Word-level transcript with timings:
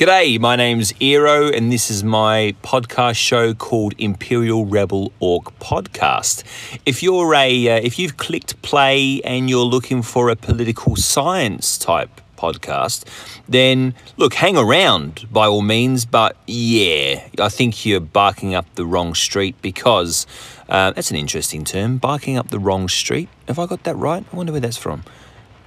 G'day, 0.00 0.40
my 0.40 0.56
name's 0.56 0.94
Eero, 0.94 1.54
and 1.54 1.70
this 1.70 1.90
is 1.90 2.02
my 2.02 2.54
podcast 2.62 3.16
show 3.16 3.52
called 3.52 3.92
Imperial 3.98 4.64
Rebel 4.64 5.12
Orc 5.20 5.52
Podcast. 5.58 6.42
If 6.86 7.02
you're 7.02 7.34
a, 7.34 7.68
uh, 7.68 7.80
if 7.82 7.98
you've 7.98 8.16
clicked 8.16 8.62
play 8.62 9.20
and 9.24 9.50
you're 9.50 9.62
looking 9.62 10.00
for 10.00 10.30
a 10.30 10.36
political 10.36 10.96
science 10.96 11.76
type 11.76 12.22
podcast, 12.38 13.04
then 13.46 13.94
look, 14.16 14.32
hang 14.32 14.56
around 14.56 15.30
by 15.30 15.46
all 15.46 15.60
means. 15.60 16.06
But 16.06 16.34
yeah, 16.46 17.28
I 17.38 17.50
think 17.50 17.84
you're 17.84 18.00
barking 18.00 18.54
up 18.54 18.74
the 18.76 18.86
wrong 18.86 19.12
street 19.12 19.60
because 19.60 20.26
uh, 20.70 20.92
that's 20.92 21.10
an 21.10 21.18
interesting 21.18 21.62
term, 21.62 21.98
barking 21.98 22.38
up 22.38 22.48
the 22.48 22.58
wrong 22.58 22.88
street. 22.88 23.28
Have 23.48 23.58
I 23.58 23.66
got 23.66 23.82
that 23.84 23.96
right? 23.96 24.24
I 24.32 24.34
wonder 24.34 24.52
where 24.52 24.62
that's 24.62 24.78
from. 24.78 25.04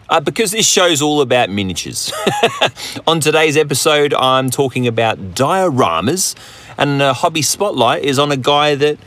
Uh, 0.09 0.19
because 0.19 0.51
this 0.51 0.67
show's 0.67 1.01
all 1.01 1.21
about 1.21 1.49
miniatures. 1.49 2.11
on 3.07 3.19
today's 3.19 3.57
episode, 3.57 4.13
I'm 4.13 4.49
talking 4.49 4.85
about 4.87 5.17
dioramas, 5.33 6.35
and 6.77 6.99
the 6.99 7.13
hobby 7.13 7.41
spotlight 7.41 8.03
is 8.03 8.19
on 8.19 8.31
a 8.31 8.37
guy 8.37 8.75
that 8.75 8.97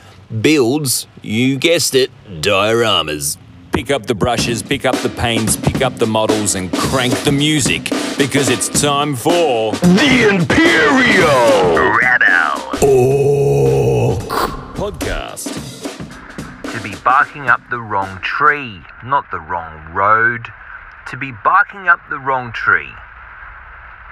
builds, 0.40 1.06
you 1.22 1.56
guessed 1.58 1.94
it, 1.94 2.10
dioramas. 2.40 3.36
Pick 3.72 3.90
up 3.90 4.06
the 4.06 4.14
brushes, 4.14 4.62
pick 4.62 4.86
up 4.86 4.96
the 4.96 5.10
paints, 5.10 5.56
pick 5.56 5.82
up 5.82 5.96
the 5.96 6.06
models, 6.06 6.54
and 6.54 6.72
crank 6.72 7.12
the 7.24 7.32
music 7.32 7.84
because 8.16 8.48
it's 8.48 8.68
time 8.80 9.14
for 9.14 9.72
The 9.72 10.28
Imperial 10.30 11.92
Rebel 11.92 12.88
Orc 12.88 14.20
podcast. 14.76 15.52
to 16.72 16.82
be 16.82 16.94
barking 17.04 17.48
up 17.48 17.60
the 17.68 17.78
wrong 17.80 18.18
tree, 18.22 18.80
not 19.04 19.30
the 19.30 19.40
wrong 19.40 19.92
road. 19.92 20.48
To 21.10 21.16
be 21.16 21.32
barking 21.44 21.88
up 21.88 22.00
the 22.10 22.18
wrong 22.18 22.52
tree. 22.52 22.90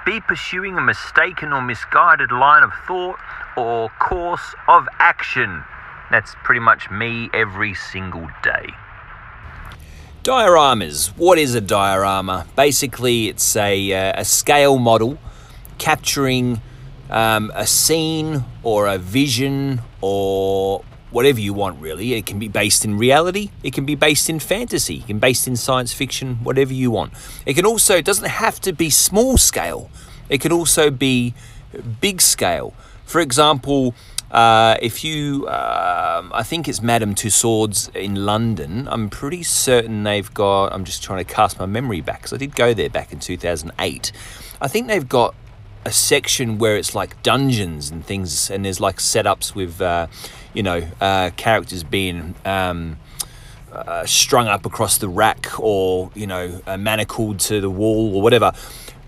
Be 0.05 0.21
pursuing 0.21 0.77
a 0.77 0.81
mistaken 0.81 1.51
or 1.51 1.61
misguided 1.61 2.31
line 2.31 2.63
of 2.63 2.71
thought 2.87 3.17
or 3.57 3.89
course 3.99 4.55
of 4.67 4.87
action. 4.99 5.63
That's 6.09 6.35
pretty 6.43 6.61
much 6.61 6.89
me 6.89 7.29
every 7.33 7.73
single 7.73 8.27
day. 8.43 8.69
Dioramas. 10.23 11.07
What 11.17 11.37
is 11.37 11.53
a 11.53 11.61
diorama? 11.61 12.47
Basically, 12.55 13.27
it's 13.27 13.55
a, 13.55 13.93
uh, 13.93 14.21
a 14.21 14.25
scale 14.25 14.77
model 14.77 15.19
capturing 15.77 16.61
um, 17.09 17.51
a 17.53 17.67
scene 17.67 18.45
or 18.63 18.87
a 18.87 18.97
vision 18.97 19.81
or 20.01 20.83
whatever 21.15 21.39
you 21.39 21.53
want, 21.53 21.79
really. 21.79 22.13
It 22.13 22.25
can 22.25 22.39
be 22.39 22.49
based 22.49 22.83
in 22.83 22.97
reality, 22.97 23.49
it 23.63 23.73
can 23.73 23.85
be 23.85 23.95
based 23.95 24.29
in 24.29 24.37
fantasy, 24.39 24.97
it 24.97 25.07
can 25.07 25.17
be 25.17 25.27
based 25.29 25.47
in 25.47 25.55
science 25.55 25.93
fiction, 25.93 26.35
whatever 26.43 26.73
you 26.73 26.91
want. 26.91 27.13
It 27.45 27.53
can 27.53 27.65
also, 27.65 27.95
it 27.95 28.03
doesn't 28.03 28.27
have 28.27 28.59
to 28.61 28.73
be 28.73 28.89
small 28.89 29.37
scale, 29.37 29.89
it 30.27 30.41
can 30.41 30.51
also 30.51 30.91
be 30.91 31.33
big 32.01 32.19
scale. 32.19 32.73
For 33.05 33.21
example, 33.21 33.95
uh, 34.29 34.75
if 34.81 35.05
you, 35.05 35.47
um, 35.47 36.33
I 36.33 36.43
think 36.43 36.67
it's 36.67 36.81
Madame 36.81 37.15
Tussauds 37.15 37.95
in 37.95 38.25
London. 38.25 38.85
I'm 38.89 39.09
pretty 39.09 39.43
certain 39.43 40.03
they've 40.03 40.33
got. 40.33 40.73
I'm 40.73 40.83
just 40.83 41.01
trying 41.01 41.23
to 41.23 41.33
cast 41.33 41.57
my 41.59 41.65
memory 41.65 42.01
back 42.01 42.23
because 42.23 42.33
I 42.33 42.37
did 42.37 42.55
go 42.55 42.73
there 42.73 42.89
back 42.89 43.13
in 43.13 43.19
2008. 43.19 44.11
I 44.59 44.67
think 44.67 44.87
they've 44.87 45.07
got 45.07 45.33
a 45.85 45.91
section 45.91 46.57
where 46.57 46.75
it's 46.75 46.93
like 46.93 47.21
dungeons 47.23 47.89
and 47.89 48.03
things, 48.03 48.49
and 48.49 48.65
there's 48.65 48.81
like 48.81 48.97
setups 48.97 49.55
with, 49.55 49.79
uh, 49.79 50.07
you 50.55 50.63
know, 50.63 50.87
uh, 50.99 51.29
characters 51.35 51.83
being. 51.83 52.35
Um, 52.45 52.97
uh, 53.71 54.05
strung 54.05 54.47
up 54.47 54.65
across 54.65 54.99
the 54.99 55.09
rack 55.09 55.59
or 55.59 56.09
you 56.15 56.25
know 56.25 56.61
uh, 56.65 56.77
manacled 56.77 57.39
to 57.41 57.59
the 57.59 57.69
wall 57.69 58.15
or 58.15 58.21
whatever 58.21 58.53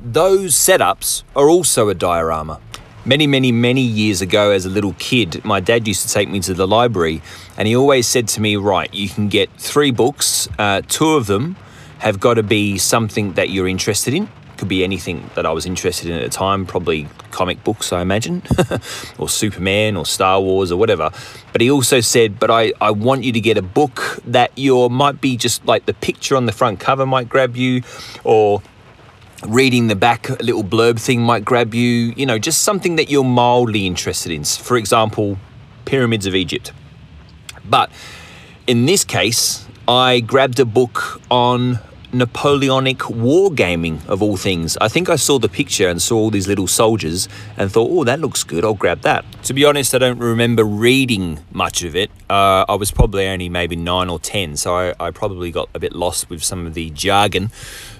those 0.03 0.53
setups 0.53 1.23
are 1.37 1.47
also 1.47 1.87
a 1.87 1.93
diorama 1.93 2.59
many 3.05 3.25
many 3.25 3.49
many 3.49 3.81
years 3.81 4.21
ago 4.21 4.51
as 4.51 4.65
a 4.65 4.69
little 4.69 4.93
kid 4.99 5.43
my 5.45 5.61
dad 5.61 5.87
used 5.87 6.05
to 6.05 6.13
take 6.13 6.27
me 6.27 6.41
to 6.41 6.53
the 6.53 6.67
library 6.67 7.21
and 7.57 7.65
he 7.65 7.77
always 7.77 8.05
said 8.05 8.27
to 8.27 8.41
me 8.41 8.57
right 8.57 8.93
you 8.93 9.07
can 9.07 9.29
get 9.29 9.49
three 9.53 9.91
books 9.91 10.49
uh, 10.59 10.81
two 10.89 11.11
of 11.11 11.27
them 11.27 11.55
have 11.99 12.19
got 12.19 12.33
to 12.33 12.43
be 12.43 12.77
something 12.77 13.33
that 13.33 13.49
you're 13.49 13.69
interested 13.69 14.13
in 14.13 14.27
could 14.57 14.67
be 14.67 14.83
anything 14.83 15.29
that 15.35 15.45
I 15.45 15.51
was 15.51 15.65
interested 15.65 16.09
in 16.09 16.17
at 16.17 16.23
the 16.23 16.29
time, 16.29 16.65
probably 16.65 17.07
comic 17.31 17.63
books, 17.63 17.93
I 17.93 18.01
imagine, 18.01 18.41
or 19.17 19.29
Superman 19.29 19.95
or 19.95 20.05
Star 20.05 20.41
Wars 20.41 20.71
or 20.71 20.77
whatever. 20.77 21.11
But 21.51 21.61
he 21.61 21.71
also 21.71 21.99
said, 21.99 22.39
But 22.39 22.51
I, 22.51 22.73
I 22.81 22.91
want 22.91 23.23
you 23.23 23.31
to 23.31 23.39
get 23.39 23.57
a 23.57 23.61
book 23.61 24.19
that 24.25 24.57
you 24.57 24.89
might 24.89 25.21
be 25.21 25.37
just 25.37 25.65
like 25.65 25.85
the 25.85 25.93
picture 25.93 26.35
on 26.35 26.45
the 26.45 26.51
front 26.51 26.79
cover 26.79 27.05
might 27.05 27.29
grab 27.29 27.55
you, 27.55 27.83
or 28.23 28.61
reading 29.45 29.87
the 29.87 29.95
back 29.95 30.29
little 30.41 30.63
blurb 30.63 30.99
thing 30.99 31.21
might 31.21 31.45
grab 31.45 31.73
you, 31.73 32.13
you 32.15 32.25
know, 32.25 32.39
just 32.39 32.63
something 32.63 32.95
that 32.95 33.09
you're 33.09 33.23
mildly 33.23 33.85
interested 33.85 34.31
in. 34.31 34.43
For 34.43 34.77
example, 34.77 35.37
Pyramids 35.85 36.25
of 36.25 36.35
Egypt. 36.35 36.71
But 37.63 37.91
in 38.65 38.85
this 38.85 39.03
case, 39.03 39.65
I 39.87 40.19
grabbed 40.19 40.59
a 40.59 40.65
book 40.65 41.21
on 41.29 41.79
Napoleonic 42.13 42.99
wargaming 42.99 44.05
of 44.07 44.21
all 44.21 44.37
things. 44.37 44.77
I 44.77 44.87
think 44.87 45.09
I 45.09 45.17
saw 45.17 45.39
the 45.39 45.49
picture 45.49 45.89
and 45.89 46.01
saw 46.01 46.17
all 46.17 46.29
these 46.29 46.47
little 46.47 46.67
soldiers 46.67 47.27
and 47.57 47.71
thought, 47.71 47.89
oh, 47.91 48.03
that 48.05 48.19
looks 48.19 48.43
good, 48.43 48.63
I'll 48.63 48.73
grab 48.73 49.01
that. 49.01 49.25
To 49.43 49.53
be 49.53 49.65
honest, 49.65 49.93
I 49.93 49.97
don't 49.97 50.19
remember 50.19 50.63
reading 50.63 51.39
much 51.51 51.83
of 51.83 51.95
it. 51.95 52.09
Uh, 52.29 52.65
I 52.67 52.75
was 52.75 52.91
probably 52.91 53.27
only 53.27 53.49
maybe 53.49 53.75
nine 53.75 54.09
or 54.09 54.19
ten, 54.19 54.57
so 54.57 54.75
I, 54.75 54.93
I, 54.99 55.11
probably 55.11 55.51
got 55.51 55.69
a 55.73 55.79
bit 55.79 55.93
lost 55.93 56.29
with 56.29 56.43
some 56.43 56.65
of 56.65 56.73
the 56.73 56.89
jargon, 56.89 57.51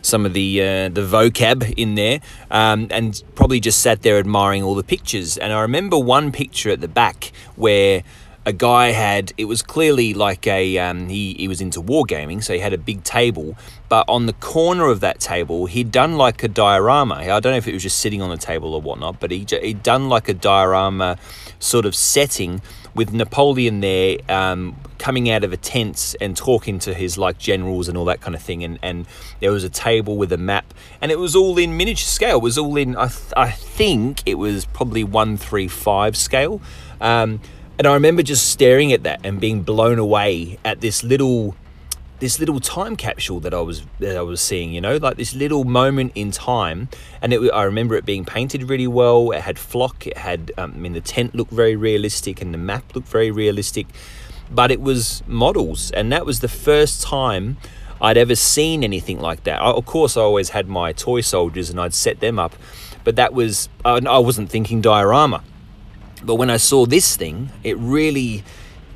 some 0.01 0.25
of 0.25 0.33
the 0.33 0.61
uh, 0.61 0.89
the 0.89 1.01
vocab 1.01 1.73
in 1.77 1.95
there, 1.95 2.19
um, 2.51 2.87
and 2.91 3.23
probably 3.35 3.59
just 3.59 3.79
sat 3.79 4.01
there 4.01 4.19
admiring 4.19 4.63
all 4.63 4.75
the 4.75 4.83
pictures. 4.83 5.37
And 5.37 5.53
I 5.53 5.61
remember 5.61 5.97
one 5.97 6.31
picture 6.31 6.69
at 6.69 6.81
the 6.81 6.89
back 6.89 7.31
where 7.55 8.03
a 8.47 8.53
guy 8.53 8.91
had 8.91 9.33
it 9.37 9.43
was 9.43 9.61
clearly 9.61 10.13
like 10.13 10.47
a 10.47 10.77
um, 10.77 11.09
he, 11.09 11.33
he 11.33 11.49
was 11.49 11.59
into 11.59 11.81
wargaming 11.81 12.41
so 12.41 12.53
he 12.53 12.59
had 12.59 12.71
a 12.71 12.77
big 12.77 13.03
table 13.03 13.57
but 13.89 14.05
on 14.07 14.25
the 14.25 14.31
corner 14.31 14.87
of 14.87 15.01
that 15.01 15.19
table 15.19 15.65
he'd 15.65 15.91
done 15.91 16.15
like 16.15 16.41
a 16.43 16.47
diorama. 16.47 17.15
I 17.15 17.41
don't 17.41 17.51
know 17.51 17.57
if 17.57 17.67
it 17.67 17.73
was 17.73 17.83
just 17.83 17.99
sitting 17.99 18.21
on 18.21 18.29
the 18.29 18.37
table 18.37 18.73
or 18.73 18.81
whatnot 18.81 19.19
but 19.19 19.31
he, 19.31 19.45
he'd 19.61 19.83
done 19.83 20.07
like 20.07 20.29
a 20.29 20.33
diorama 20.33 21.17
sort 21.59 21.85
of 21.85 21.93
setting 21.93 22.61
with 22.95 23.11
napoleon 23.11 23.81
there 23.81 24.17
um, 24.29 24.77
coming 24.97 25.29
out 25.29 25.43
of 25.43 25.51
a 25.51 25.57
tent 25.57 26.15
and 26.21 26.37
talking 26.37 26.79
to 26.79 26.93
his 26.93 27.17
like 27.17 27.37
generals 27.37 27.89
and 27.89 27.97
all 27.97 28.05
that 28.05 28.21
kind 28.21 28.33
of 28.33 28.41
thing 28.41 28.63
and, 28.63 28.79
and 28.81 29.07
there 29.41 29.51
was 29.51 29.65
a 29.65 29.69
table 29.69 30.15
with 30.15 30.31
a 30.31 30.37
map 30.37 30.73
and 31.01 31.11
it 31.11 31.19
was 31.19 31.35
all 31.35 31.57
in 31.57 31.75
miniature 31.75 32.07
scale. 32.07 32.37
It 32.37 32.43
was 32.43 32.57
all 32.57 32.77
in 32.77 32.95
i, 32.95 33.09
th- 33.09 33.33
I 33.35 33.51
think 33.51 34.23
it 34.25 34.35
was 34.35 34.63
probably 34.63 35.03
135 35.03 36.15
scale. 36.15 36.61
Um, 37.01 37.41
and 37.77 37.87
I 37.87 37.93
remember 37.93 38.23
just 38.23 38.49
staring 38.49 38.91
at 38.91 39.03
that 39.03 39.21
and 39.23 39.39
being 39.39 39.61
blown 39.61 39.99
away 39.99 40.57
at 40.65 40.81
this 40.81 41.03
little 41.03 41.55
this 42.19 42.39
little 42.39 42.59
time 42.59 42.95
capsule 42.95 43.39
that 43.41 43.53
I 43.53 43.61
was 43.61 43.85
that 43.99 44.17
I 44.17 44.21
was 44.21 44.41
seeing, 44.41 44.73
you 44.73 44.81
know, 44.81 44.97
like 44.97 45.17
this 45.17 45.35
little 45.35 45.63
moment 45.63 46.13
in 46.15 46.31
time, 46.31 46.89
and 47.21 47.31
it. 47.31 47.51
I 47.51 47.63
remember 47.63 47.95
it 47.95 48.05
being 48.05 48.25
painted 48.25 48.69
really 48.69 48.87
well. 48.87 49.31
It 49.31 49.41
had 49.41 49.59
flock. 49.59 50.07
It 50.07 50.17
had. 50.17 50.51
Um, 50.57 50.73
I 50.75 50.77
mean, 50.77 50.93
the 50.93 51.01
tent 51.01 51.35
looked 51.35 51.51
very 51.51 51.75
realistic, 51.75 52.41
and 52.41 52.53
the 52.53 52.57
map 52.57 52.95
looked 52.95 53.07
very 53.07 53.29
realistic, 53.29 53.87
but 54.49 54.71
it 54.71 54.81
was 54.81 55.21
models, 55.27 55.91
and 55.91 56.11
that 56.11 56.25
was 56.25 56.39
the 56.39 56.47
first 56.47 57.03
time 57.03 57.57
I'd 58.01 58.17
ever 58.17 58.35
seen 58.35 58.83
anything 58.83 59.19
like 59.19 59.43
that. 59.43 59.61
I, 59.61 59.71
of 59.71 59.85
course, 59.85 60.17
I 60.17 60.21
always 60.21 60.49
had 60.49 60.67
my 60.67 60.93
toy 60.93 61.21
soldiers, 61.21 61.69
and 61.69 61.79
I'd 61.79 61.93
set 61.93 62.19
them 62.19 62.39
up, 62.39 62.55
but 63.03 63.15
that 63.15 63.33
was. 63.33 63.69
I, 63.85 63.99
I 64.07 64.17
wasn't 64.17 64.49
thinking 64.49 64.81
diorama. 64.81 65.43
But 66.23 66.35
when 66.35 66.49
I 66.49 66.57
saw 66.57 66.85
this 66.85 67.15
thing, 67.15 67.49
it 67.63 67.77
really, 67.77 68.43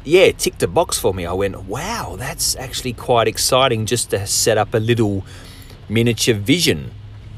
yeah, 0.04 0.32
ticked 0.32 0.64
a 0.64 0.68
box 0.68 0.98
for 0.98 1.14
me. 1.14 1.26
I 1.26 1.34
went, 1.34 1.64
wow, 1.66 2.16
that's 2.18 2.56
actually 2.56 2.94
quite 2.94 3.28
exciting 3.28 3.86
just 3.86 4.10
to 4.10 4.26
set 4.28 4.58
up 4.58 4.74
a 4.74 4.80
little 4.80 5.24
miniature 5.88 6.36
vision. 6.36 6.92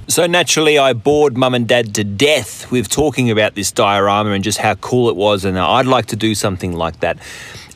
So 0.07 0.27
naturally, 0.27 0.77
I 0.77 0.93
bored 0.93 1.37
mum 1.37 1.53
and 1.53 1.67
dad 1.67 1.95
to 1.95 2.03
death 2.03 2.69
with 2.71 2.89
talking 2.89 3.31
about 3.31 3.55
this 3.55 3.71
diorama 3.71 4.31
and 4.31 4.43
just 4.43 4.57
how 4.57 4.75
cool 4.75 5.09
it 5.09 5.15
was, 5.15 5.45
and 5.45 5.57
I'd 5.57 5.85
like 5.85 6.07
to 6.07 6.17
do 6.17 6.35
something 6.35 6.73
like 6.73 6.99
that. 6.99 7.17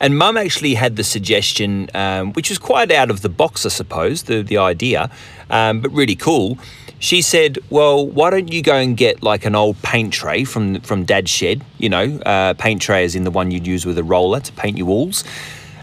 And 0.00 0.16
mum 0.16 0.36
actually 0.36 0.74
had 0.74 0.96
the 0.96 1.04
suggestion, 1.04 1.88
um, 1.94 2.32
which 2.34 2.50
was 2.50 2.58
quite 2.58 2.92
out 2.92 3.10
of 3.10 3.22
the 3.22 3.28
box, 3.28 3.64
I 3.64 3.70
suppose, 3.70 4.24
the, 4.24 4.42
the 4.42 4.58
idea, 4.58 5.10
um, 5.50 5.80
but 5.80 5.90
really 5.90 6.16
cool 6.16 6.58
she 6.98 7.22
said, 7.22 7.58
"Well, 7.70 8.06
why 8.06 8.30
don't 8.30 8.52
you 8.52 8.62
go 8.62 8.74
and 8.74 8.96
get 8.96 9.22
like 9.22 9.44
an 9.44 9.54
old 9.54 9.80
paint 9.82 10.12
tray 10.12 10.44
from 10.44 10.80
from 10.80 11.04
Dad's 11.04 11.30
shed? 11.30 11.64
You 11.78 11.88
know, 11.88 12.18
uh, 12.26 12.54
paint 12.54 12.82
tray 12.82 13.04
is 13.04 13.14
in 13.14 13.24
the 13.24 13.30
one 13.30 13.50
you'd 13.50 13.66
use 13.66 13.86
with 13.86 13.98
a 13.98 14.04
roller 14.04 14.40
to 14.40 14.52
paint 14.52 14.76
your 14.76 14.86
walls. 14.86 15.24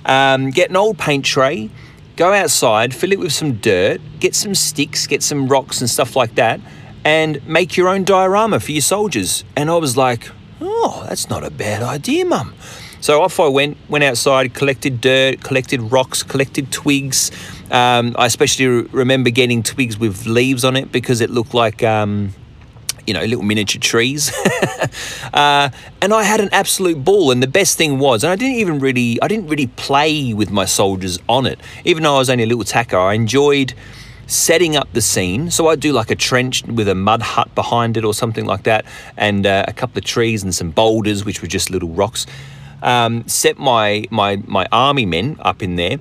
Um, 0.06 0.52
get 0.52 0.70
an 0.70 0.76
old 0.76 0.98
paint 0.98 1.26
tray, 1.26 1.70
go 2.16 2.34
outside, 2.34 2.94
fill 2.94 3.12
it 3.12 3.20
with 3.20 3.34
some 3.34 3.54
dirt, 3.54 4.02
get 4.20 4.36
some 4.36 4.54
sticks, 4.54 5.08
get 5.08 5.24
some 5.24 5.48
rocks 5.48 5.82
and 5.82 5.90
stuff 5.90 6.16
like 6.16 6.36
that, 6.36 6.60
and 7.04 7.46
make 7.48 7.76
your 7.76 7.88
own 7.88 8.04
diorama 8.04 8.60
for 8.60 8.72
your 8.72 8.82
soldiers." 8.82 9.44
And 9.56 9.70
I 9.70 9.78
was 9.78 9.96
like, 9.96 10.30
"Oh, 10.60 11.06
that's 11.08 11.30
not 11.30 11.44
a 11.44 11.50
bad 11.50 11.82
idea, 11.82 12.26
Mum." 12.26 12.54
So 13.06 13.22
off 13.22 13.40
I 13.40 13.48
went, 13.48 13.78
went 13.88 14.04
outside, 14.04 14.56
collected 14.56 15.00
dirt, 15.00 15.44
collected 15.44 15.80
rocks, 15.80 16.24
collected 16.24 16.72
twigs. 16.72 17.30
Um, 17.70 18.16
I 18.18 18.26
especially 18.26 18.66
remember 18.66 19.30
getting 19.30 19.62
twigs 19.62 20.00
with 20.00 20.26
leaves 20.26 20.66
on 20.66 20.76
it 20.76 20.92
because 20.92 21.22
it 21.22 21.30
looked 21.30 21.54
like 21.54 21.84
um, 21.84 22.34
you 23.06 23.14
know, 23.14 23.24
little 23.24 23.44
miniature 23.44 23.80
trees. 23.80 24.34
uh, 25.36 25.70
and 26.02 26.14
I 26.16 26.24
had 26.24 26.40
an 26.40 26.50
absolute 26.52 27.06
ball. 27.06 27.30
And 27.30 27.44
the 27.44 27.48
best 27.48 27.78
thing 27.78 28.00
was, 28.00 28.24
and 28.24 28.34
I 28.34 28.36
didn't 28.36 28.58
even 28.58 28.80
really, 28.80 29.22
I 29.22 29.28
didn't 29.28 29.50
really 29.50 29.68
play 29.68 30.34
with 30.34 30.50
my 30.50 30.66
soldiers 30.66 31.20
on 31.30 31.46
it. 31.46 31.60
Even 31.84 32.02
though 32.02 32.16
I 32.16 32.18
was 32.18 32.32
only 32.32 32.46
a 32.46 32.48
little 32.48 32.64
tacker, 32.64 32.98
I 32.98 33.14
enjoyed 33.14 33.76
setting 34.26 34.76
up 34.76 34.92
the 34.94 35.02
scene. 35.02 35.52
So 35.52 35.68
I'd 35.68 35.80
do 35.80 35.94
like 35.94 36.10
a 36.10 36.16
trench 36.16 36.64
with 36.66 36.88
a 36.88 36.96
mud 36.96 37.22
hut 37.22 37.54
behind 37.54 37.98
it 37.98 38.04
or 38.04 38.16
something 38.16 38.46
like 38.46 38.64
that, 38.64 38.84
and 39.16 39.46
uh, 39.46 39.66
a 39.68 39.74
couple 39.74 40.00
of 40.00 40.06
trees 40.06 40.42
and 40.42 40.56
some 40.56 40.72
boulders, 40.72 41.24
which 41.24 41.44
were 41.44 41.48
just 41.48 41.70
little 41.70 41.90
rocks. 41.90 42.26
Um, 42.86 43.28
set 43.28 43.58
my, 43.58 44.06
my, 44.12 44.38
my 44.46 44.68
army 44.72 45.08
men 45.08 45.38
up 45.40 45.64
in 45.64 45.76
there, 45.76 45.98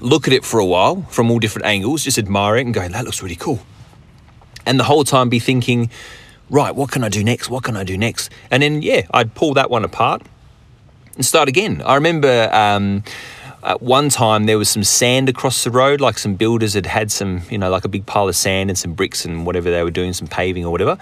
look 0.00 0.28
at 0.28 0.32
it 0.32 0.44
for 0.44 0.60
a 0.60 0.64
while 0.64 1.02
from 1.10 1.28
all 1.28 1.40
different 1.40 1.66
angles, 1.66 2.04
just 2.04 2.18
admire 2.18 2.56
it 2.56 2.64
and 2.64 2.72
go, 2.72 2.86
that 2.86 3.04
looks 3.04 3.20
really 3.20 3.34
cool. 3.34 3.58
And 4.64 4.78
the 4.78 4.84
whole 4.84 5.02
time 5.02 5.28
be 5.28 5.40
thinking, 5.40 5.90
right, 6.50 6.72
what 6.72 6.92
can 6.92 7.02
I 7.02 7.08
do 7.08 7.24
next? 7.24 7.50
What 7.50 7.64
can 7.64 7.76
I 7.76 7.82
do 7.82 7.98
next? 7.98 8.30
And 8.48 8.62
then, 8.62 8.80
yeah, 8.80 9.08
I'd 9.12 9.34
pull 9.34 9.54
that 9.54 9.70
one 9.70 9.84
apart 9.84 10.22
and 11.16 11.26
start 11.26 11.48
again. 11.48 11.82
I 11.84 11.96
remember 11.96 12.48
um, 12.52 13.02
at 13.62 13.82
one 13.82 14.08
time 14.08 14.46
there 14.46 14.58
was 14.58 14.68
some 14.68 14.84
sand 14.84 15.28
across 15.28 15.64
the 15.64 15.70
road, 15.70 16.00
like 16.00 16.18
some 16.18 16.34
builders 16.34 16.74
had 16.74 16.86
had 16.86 17.10
some, 17.10 17.42
you 17.50 17.58
know, 17.58 17.70
like 17.70 17.84
a 17.84 17.88
big 17.88 18.06
pile 18.06 18.28
of 18.28 18.36
sand 18.36 18.70
and 18.70 18.78
some 18.78 18.94
bricks 18.94 19.24
and 19.24 19.44
whatever 19.46 19.70
they 19.70 19.82
were 19.82 19.90
doing, 19.90 20.12
some 20.12 20.28
paving 20.28 20.64
or 20.64 20.70
whatever. 20.70 20.96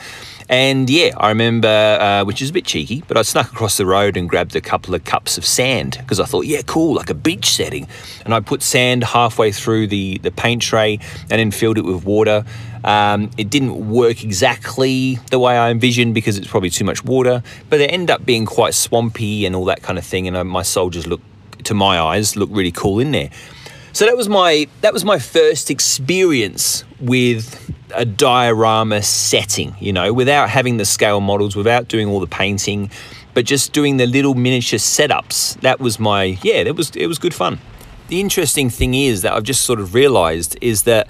And 0.48 0.88
yeah, 0.88 1.12
I 1.16 1.28
remember, 1.28 1.68
uh, 1.68 2.24
which 2.24 2.40
is 2.40 2.50
a 2.50 2.52
bit 2.52 2.64
cheeky, 2.64 3.02
but 3.08 3.16
I 3.16 3.22
snuck 3.22 3.52
across 3.52 3.76
the 3.76 3.86
road 3.86 4.16
and 4.16 4.28
grabbed 4.28 4.56
a 4.56 4.60
couple 4.60 4.94
of 4.94 5.04
cups 5.04 5.36
of 5.36 5.44
sand 5.44 5.98
because 6.00 6.20
I 6.20 6.24
thought, 6.24 6.46
yeah, 6.46 6.62
cool, 6.62 6.94
like 6.94 7.10
a 7.10 7.14
beach 7.14 7.50
setting. 7.50 7.86
And 8.24 8.32
I 8.32 8.40
put 8.40 8.62
sand 8.62 9.04
halfway 9.04 9.52
through 9.52 9.88
the, 9.88 10.18
the 10.18 10.30
paint 10.30 10.62
tray 10.62 10.98
and 11.22 11.38
then 11.40 11.50
filled 11.50 11.78
it 11.78 11.84
with 11.84 12.04
water. 12.04 12.44
Um, 12.84 13.30
it 13.36 13.50
didn't 13.50 13.90
work 13.90 14.22
exactly 14.22 15.18
the 15.30 15.40
way 15.40 15.58
I 15.58 15.70
envisioned 15.70 16.14
because 16.14 16.38
it's 16.38 16.46
probably 16.46 16.70
too 16.70 16.84
much 16.84 17.04
water, 17.04 17.42
but 17.68 17.80
it 17.80 17.90
ended 17.90 18.10
up 18.12 18.24
being 18.24 18.46
quite 18.46 18.74
swampy 18.74 19.44
and 19.44 19.56
all 19.56 19.64
that 19.64 19.82
kind 19.82 19.98
of 19.98 20.06
thing. 20.06 20.28
And 20.28 20.36
uh, 20.36 20.44
my 20.44 20.62
soldiers 20.62 21.06
looked 21.06 21.24
to 21.66 21.74
my 21.74 22.00
eyes, 22.00 22.36
look 22.36 22.48
really 22.52 22.72
cool 22.72 22.98
in 22.98 23.12
there. 23.12 23.30
So 23.92 24.04
that 24.04 24.16
was 24.16 24.28
my 24.28 24.66
that 24.82 24.92
was 24.92 25.06
my 25.06 25.18
first 25.18 25.70
experience 25.70 26.84
with 27.00 27.72
a 27.94 28.04
diorama 28.04 29.02
setting, 29.02 29.74
you 29.80 29.92
know, 29.92 30.12
without 30.12 30.50
having 30.50 30.76
the 30.76 30.84
scale 30.84 31.22
models, 31.22 31.56
without 31.56 31.88
doing 31.88 32.06
all 32.06 32.20
the 32.20 32.26
painting, 32.26 32.90
but 33.32 33.46
just 33.46 33.72
doing 33.72 33.96
the 33.96 34.06
little 34.06 34.34
miniature 34.34 34.78
setups. 34.78 35.58
That 35.60 35.80
was 35.80 35.98
my 35.98 36.38
yeah, 36.42 36.64
that 36.64 36.74
was 36.74 36.90
it 36.94 37.06
was 37.06 37.18
good 37.18 37.32
fun. 37.32 37.58
The 38.08 38.20
interesting 38.20 38.68
thing 38.68 38.92
is 38.92 39.22
that 39.22 39.32
I've 39.32 39.44
just 39.44 39.62
sort 39.62 39.80
of 39.80 39.94
realized 39.94 40.58
is 40.60 40.82
that 40.82 41.08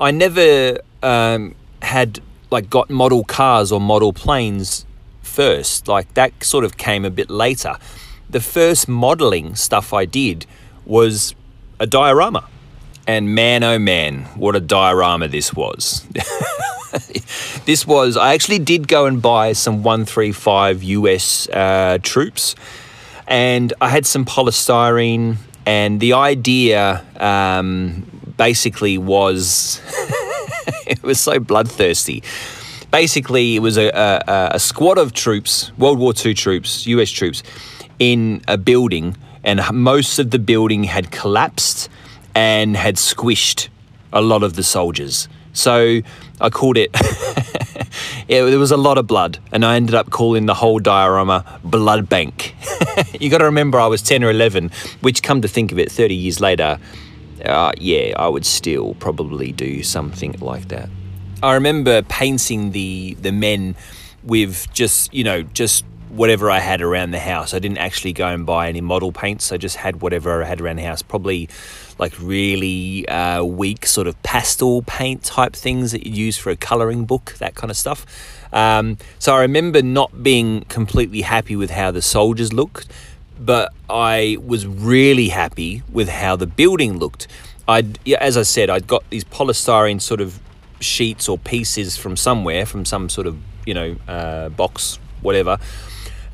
I 0.00 0.10
never 0.10 0.78
um, 1.02 1.54
had 1.82 2.20
like 2.50 2.70
got 2.70 2.88
model 2.88 3.24
cars 3.24 3.70
or 3.70 3.78
model 3.78 4.14
planes 4.14 4.86
first. 5.20 5.86
Like 5.86 6.14
that 6.14 6.32
sort 6.42 6.64
of 6.64 6.78
came 6.78 7.04
a 7.04 7.10
bit 7.10 7.28
later 7.28 7.76
the 8.32 8.40
first 8.40 8.88
modeling 8.88 9.54
stuff 9.54 9.92
I 9.92 10.04
did 10.06 10.46
was 10.84 11.34
a 11.78 11.86
diorama. 11.86 12.48
And 13.06 13.34
man, 13.34 13.62
oh 13.62 13.78
man, 13.78 14.24
what 14.36 14.56
a 14.56 14.60
diorama 14.60 15.28
this 15.28 15.52
was. 15.52 16.06
this 17.66 17.86
was, 17.86 18.16
I 18.16 18.34
actually 18.34 18.58
did 18.58 18.88
go 18.88 19.06
and 19.06 19.20
buy 19.20 19.52
some 19.52 19.82
135 19.82 20.82
US 20.82 21.48
uh, 21.48 21.98
troops, 22.02 22.54
and 23.26 23.72
I 23.80 23.88
had 23.88 24.06
some 24.06 24.24
polystyrene, 24.24 25.36
and 25.66 26.00
the 26.00 26.12
idea 26.12 27.04
um, 27.18 28.04
basically 28.36 28.98
was 28.98 29.80
it 30.86 31.02
was 31.02 31.20
so 31.20 31.40
bloodthirsty. 31.40 32.22
Basically, 32.92 33.56
it 33.56 33.60
was 33.60 33.78
a, 33.78 33.88
a, 33.88 34.56
a 34.56 34.60
squad 34.60 34.98
of 34.98 35.12
troops, 35.12 35.72
World 35.78 35.98
War 35.98 36.12
II 36.14 36.34
troops, 36.34 36.86
US 36.86 37.10
troops, 37.10 37.42
in 37.98 38.42
a 38.48 38.56
building, 38.56 39.16
and 39.44 39.60
most 39.72 40.18
of 40.18 40.30
the 40.30 40.38
building 40.38 40.84
had 40.84 41.10
collapsed 41.10 41.88
and 42.34 42.76
had 42.76 42.96
squished 42.96 43.68
a 44.12 44.20
lot 44.20 44.42
of 44.42 44.54
the 44.54 44.62
soldiers. 44.62 45.28
So 45.52 46.00
I 46.40 46.50
called 46.50 46.78
it, 46.78 46.92
there 48.28 48.58
was 48.58 48.70
a 48.70 48.76
lot 48.76 48.98
of 48.98 49.06
blood, 49.06 49.38
and 49.52 49.64
I 49.64 49.76
ended 49.76 49.94
up 49.94 50.10
calling 50.10 50.46
the 50.46 50.54
whole 50.54 50.78
diorama 50.78 51.60
Blood 51.62 52.08
Bank. 52.08 52.54
you 53.20 53.28
got 53.30 53.38
to 53.38 53.44
remember, 53.44 53.78
I 53.78 53.86
was 53.86 54.02
10 54.02 54.24
or 54.24 54.30
11, 54.30 54.70
which, 55.00 55.22
come 55.22 55.42
to 55.42 55.48
think 55.48 55.72
of 55.72 55.78
it, 55.78 55.92
30 55.92 56.14
years 56.14 56.40
later, 56.40 56.78
uh, 57.44 57.72
yeah, 57.78 58.14
I 58.16 58.28
would 58.28 58.46
still 58.46 58.94
probably 58.94 59.52
do 59.52 59.82
something 59.82 60.32
like 60.40 60.68
that. 60.68 60.88
I 61.42 61.54
remember 61.54 62.02
painting 62.02 62.70
the 62.70 63.16
the 63.20 63.32
men 63.32 63.74
with 64.22 64.72
just 64.72 65.12
you 65.12 65.24
know 65.24 65.42
just 65.42 65.84
whatever 66.12 66.50
I 66.50 66.58
had 66.58 66.82
around 66.82 67.12
the 67.12 67.18
house. 67.18 67.54
I 67.54 67.58
didn't 67.58 67.78
actually 67.78 68.12
go 68.12 68.26
and 68.26 68.44
buy 68.44 68.68
any 68.68 68.82
model 68.82 69.12
paints. 69.12 69.50
I 69.50 69.56
just 69.56 69.76
had 69.76 70.02
whatever 70.02 70.42
I 70.42 70.46
had 70.46 70.60
around 70.60 70.76
the 70.76 70.82
house. 70.82 71.00
Probably 71.00 71.48
like 71.98 72.12
really 72.20 73.08
uh, 73.08 73.42
weak 73.42 73.86
sort 73.86 74.06
of 74.06 74.22
pastel 74.22 74.82
paint 74.82 75.24
type 75.24 75.54
things 75.54 75.92
that 75.92 76.06
you 76.06 76.12
use 76.12 76.36
for 76.36 76.50
a 76.50 76.56
coloring 76.56 77.06
book, 77.06 77.34
that 77.38 77.54
kind 77.54 77.70
of 77.70 77.78
stuff. 77.78 78.04
Um, 78.52 78.98
so 79.18 79.34
I 79.34 79.40
remember 79.40 79.80
not 79.80 80.22
being 80.22 80.62
completely 80.64 81.22
happy 81.22 81.56
with 81.56 81.70
how 81.70 81.90
the 81.90 82.02
soldiers 82.02 82.52
looked, 82.52 82.88
but 83.40 83.72
I 83.88 84.36
was 84.44 84.66
really 84.66 85.30
happy 85.30 85.82
with 85.90 86.10
how 86.10 86.36
the 86.36 86.46
building 86.46 86.98
looked. 86.98 87.26
I, 87.66 87.86
as 88.20 88.36
I 88.36 88.42
said, 88.42 88.68
I'd 88.68 88.86
got 88.86 89.08
these 89.08 89.24
polystyrene 89.24 90.02
sort 90.02 90.20
of 90.20 90.38
sheets 90.80 91.26
or 91.26 91.38
pieces 91.38 91.96
from 91.96 92.18
somewhere, 92.18 92.66
from 92.66 92.84
some 92.84 93.08
sort 93.08 93.26
of 93.26 93.38
you 93.64 93.72
know 93.72 93.96
uh, 94.06 94.50
box, 94.50 94.98
whatever 95.22 95.58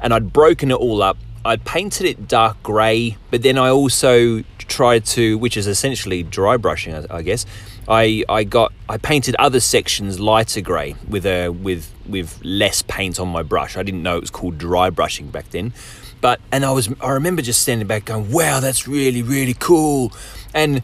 and 0.01 0.13
I'd 0.13 0.33
broken 0.33 0.71
it 0.71 0.75
all 0.75 1.03
up. 1.03 1.17
I'd 1.45 1.65
painted 1.65 2.07
it 2.07 2.29
dark 2.29 2.63
grey, 2.63 3.17
but 3.31 3.43
then 3.43 3.59
I 3.59 3.71
also 3.71 4.43
tried 4.59 5.05
to, 5.07 5.39
which 5.39 5.57
is 5.57 5.67
essentially 5.67 6.23
dry 6.23 6.57
brushing, 6.57 6.95
I, 7.11 7.23
guess. 7.23 7.47
I, 7.89 8.25
I 8.29 8.45
got 8.45 8.73
I 8.89 8.99
painted 8.99 9.35
other 9.37 9.61
sections 9.61 10.21
lighter 10.21 10.61
grey 10.61 10.95
with 11.09 11.25
a 11.25 11.49
with 11.49 11.91
with 12.07 12.39
less 12.45 12.83
paint 12.83 13.19
on 13.19 13.29
my 13.29 13.43
brush. 13.43 13.77
I 13.77 13.83
didn't 13.83 14.03
know 14.03 14.19
it 14.19 14.21
was 14.21 14.31
called 14.31 14.59
dry 14.59 14.91
brushing 14.91 15.31
back 15.31 15.51
then, 15.51 15.73
but 16.21 16.41
and 16.53 16.65
I 16.65 16.73
was 16.73 16.91
I 17.01 17.13
remember 17.13 17.41
just 17.41 17.63
standing 17.63 17.87
back 17.87 18.05
going, 18.05 18.31
"Wow, 18.31 18.61
that's 18.61 18.87
really 18.87 19.23
really 19.23 19.55
cool," 19.55 20.13
and 20.53 20.83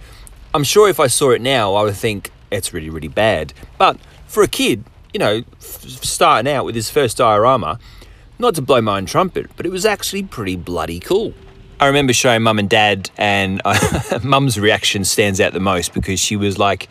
I'm 0.54 0.64
sure 0.64 0.88
if 0.88 0.98
I 0.98 1.08
saw 1.08 1.30
it 1.32 1.42
now, 1.42 1.74
I 1.74 1.82
would 1.82 1.96
think 1.96 2.30
it's 2.50 2.72
really 2.72 2.88
really 2.88 3.08
bad. 3.08 3.52
But 3.76 3.98
for 4.26 4.42
a 4.42 4.48
kid, 4.48 4.84
you 5.12 5.20
know, 5.20 5.42
starting 5.60 6.50
out 6.50 6.64
with 6.64 6.74
his 6.74 6.88
first 6.88 7.18
diorama, 7.18 7.78
not 8.38 8.54
to 8.56 8.62
blow 8.62 8.80
my 8.80 8.98
own 8.98 9.06
trumpet, 9.06 9.50
but 9.56 9.66
it 9.66 9.72
was 9.72 9.86
actually 9.86 10.22
pretty 10.22 10.56
bloody 10.56 11.00
cool. 11.00 11.34
I 11.80 11.86
remember 11.86 12.12
showing 12.12 12.42
mum 12.42 12.58
and 12.58 12.70
dad, 12.70 13.10
and 13.16 13.60
uh, 13.64 14.20
mum's 14.22 14.58
reaction 14.58 15.04
stands 15.04 15.40
out 15.40 15.52
the 15.52 15.60
most 15.60 15.92
because 15.92 16.20
she 16.20 16.36
was 16.36 16.58
like, 16.58 16.88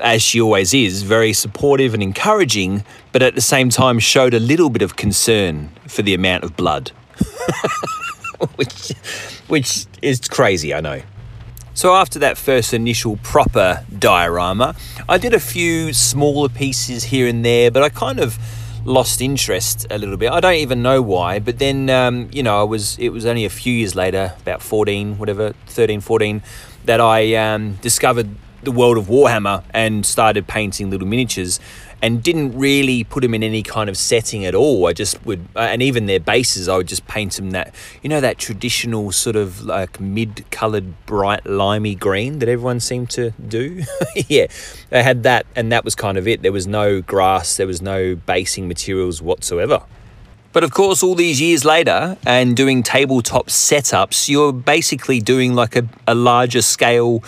as 0.00 0.22
she 0.22 0.40
always 0.40 0.74
is, 0.74 1.02
very 1.02 1.32
supportive 1.32 1.94
and 1.94 2.02
encouraging, 2.02 2.84
but 3.12 3.22
at 3.22 3.34
the 3.34 3.40
same 3.40 3.70
time 3.70 3.98
showed 3.98 4.34
a 4.34 4.40
little 4.40 4.70
bit 4.70 4.82
of 4.82 4.96
concern 4.96 5.70
for 5.86 6.02
the 6.02 6.14
amount 6.14 6.44
of 6.44 6.56
blood. 6.56 6.92
which, 8.56 8.88
which 9.48 9.86
is 10.02 10.20
crazy, 10.28 10.74
I 10.74 10.80
know. 10.80 11.02
So, 11.74 11.94
after 11.94 12.18
that 12.18 12.36
first 12.36 12.74
initial 12.74 13.16
proper 13.22 13.84
diorama, 13.96 14.74
I 15.08 15.18
did 15.18 15.32
a 15.32 15.40
few 15.40 15.92
smaller 15.92 16.48
pieces 16.48 17.04
here 17.04 17.26
and 17.26 17.44
there, 17.44 17.70
but 17.70 17.82
I 17.82 17.88
kind 17.88 18.18
of 18.18 18.38
lost 18.84 19.20
interest 19.20 19.86
a 19.90 19.98
little 19.98 20.16
bit. 20.16 20.30
I 20.30 20.40
don't 20.40 20.54
even 20.54 20.82
know 20.82 21.02
why, 21.02 21.38
but 21.38 21.58
then 21.58 21.90
um, 21.90 22.28
you 22.32 22.42
know, 22.42 22.60
I 22.60 22.64
was 22.64 22.98
it 22.98 23.10
was 23.10 23.26
only 23.26 23.44
a 23.44 23.50
few 23.50 23.72
years 23.72 23.94
later, 23.94 24.34
about 24.40 24.62
14, 24.62 25.18
whatever, 25.18 25.54
13, 25.66 26.00
14, 26.00 26.42
that 26.84 27.00
I 27.00 27.34
um, 27.34 27.74
discovered 27.82 28.28
the 28.62 28.72
world 28.72 28.98
of 28.98 29.06
Warhammer 29.06 29.64
and 29.72 30.04
started 30.04 30.46
painting 30.46 30.90
little 30.90 31.06
miniatures 31.06 31.60
and 32.02 32.22
didn't 32.22 32.58
really 32.58 33.04
put 33.04 33.22
them 33.22 33.34
in 33.34 33.42
any 33.42 33.62
kind 33.62 33.90
of 33.90 33.96
setting 33.96 34.44
at 34.44 34.54
all. 34.54 34.86
I 34.86 34.92
just 34.92 35.24
would, 35.26 35.46
uh, 35.54 35.60
and 35.60 35.82
even 35.82 36.06
their 36.06 36.20
bases, 36.20 36.68
I 36.68 36.76
would 36.76 36.88
just 36.88 37.06
paint 37.06 37.34
them 37.34 37.50
that, 37.50 37.74
you 38.02 38.08
know, 38.08 38.20
that 38.20 38.38
traditional 38.38 39.12
sort 39.12 39.36
of 39.36 39.62
like 39.62 40.00
mid 40.00 40.44
colored 40.50 41.06
bright 41.06 41.44
limey 41.46 41.94
green 41.94 42.38
that 42.38 42.48
everyone 42.48 42.80
seemed 42.80 43.10
to 43.10 43.30
do. 43.32 43.82
yeah, 44.28 44.46
they 44.88 45.02
had 45.02 45.22
that, 45.24 45.46
and 45.54 45.70
that 45.72 45.84
was 45.84 45.94
kind 45.94 46.16
of 46.16 46.26
it. 46.26 46.42
There 46.42 46.52
was 46.52 46.66
no 46.66 47.02
grass, 47.02 47.56
there 47.56 47.66
was 47.66 47.82
no 47.82 48.14
basing 48.14 48.68
materials 48.68 49.20
whatsoever. 49.20 49.82
But 50.52 50.64
of 50.64 50.72
course, 50.72 51.02
all 51.02 51.14
these 51.14 51.40
years 51.40 51.64
later, 51.64 52.16
and 52.26 52.56
doing 52.56 52.82
tabletop 52.82 53.46
setups, 53.46 54.28
you're 54.28 54.52
basically 54.52 55.20
doing 55.20 55.54
like 55.54 55.76
a, 55.76 55.86
a 56.08 56.14
larger 56.14 56.60
scale 56.60 57.22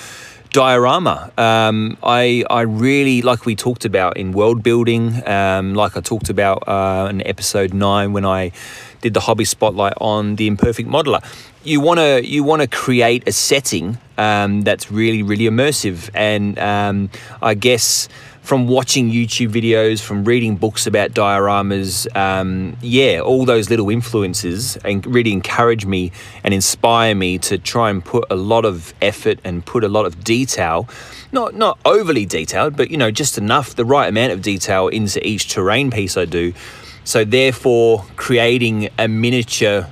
diorama. 0.52 1.32
Um, 1.36 1.96
I 2.02 2.44
I 2.48 2.62
really 2.62 3.22
like 3.22 3.46
we 3.46 3.56
talked 3.56 3.84
about 3.84 4.16
in 4.16 4.32
world 4.32 4.62
building, 4.62 5.26
um, 5.26 5.74
like 5.74 5.96
I 5.96 6.00
talked 6.00 6.28
about 6.28 6.68
uh, 6.68 7.08
in 7.10 7.26
episode 7.26 7.74
nine 7.74 8.12
when 8.12 8.24
I 8.24 8.52
did 9.00 9.14
the 9.14 9.20
hobby 9.20 9.44
spotlight 9.44 9.94
on 10.00 10.36
the 10.36 10.46
imperfect 10.46 10.88
modeler. 10.88 11.22
You 11.64 11.80
want 11.80 11.98
to 12.00 12.24
you 12.24 12.44
want 12.44 12.62
to 12.62 12.68
create 12.68 13.26
a 13.26 13.32
setting 13.32 13.98
um, 14.18 14.62
that's 14.62 14.90
really 14.92 15.22
really 15.22 15.44
immersive, 15.44 16.10
and 16.14 16.58
um, 16.58 17.10
I 17.40 17.54
guess 17.54 18.08
from 18.42 18.66
watching 18.66 19.10
YouTube 19.10 19.50
videos, 19.50 20.00
from 20.00 20.24
reading 20.24 20.56
books 20.56 20.86
about 20.86 21.12
dioramas, 21.12 22.14
um, 22.16 22.76
yeah, 22.82 23.20
all 23.20 23.44
those 23.44 23.70
little 23.70 23.88
influences 23.88 24.76
and 24.78 25.06
really 25.06 25.32
encourage 25.32 25.86
me 25.86 26.10
and 26.42 26.52
inspire 26.52 27.14
me 27.14 27.38
to 27.38 27.56
try 27.56 27.88
and 27.88 28.04
put 28.04 28.24
a 28.30 28.34
lot 28.34 28.64
of 28.64 28.92
effort 29.00 29.38
and 29.44 29.64
put 29.64 29.84
a 29.84 29.88
lot 29.88 30.06
of 30.06 30.24
detail, 30.24 30.88
not 31.30 31.54
not 31.54 31.78
overly 31.84 32.26
detailed, 32.26 32.76
but 32.76 32.90
you 32.90 32.96
know 32.96 33.12
just 33.12 33.38
enough, 33.38 33.76
the 33.76 33.84
right 33.84 34.08
amount 34.08 34.32
of 34.32 34.42
detail 34.42 34.88
into 34.88 35.24
each 35.26 35.48
terrain 35.48 35.90
piece 35.90 36.16
I 36.16 36.24
do. 36.24 36.52
So 37.04 37.24
therefore, 37.24 38.04
creating 38.16 38.88
a 38.98 39.06
miniature 39.06 39.88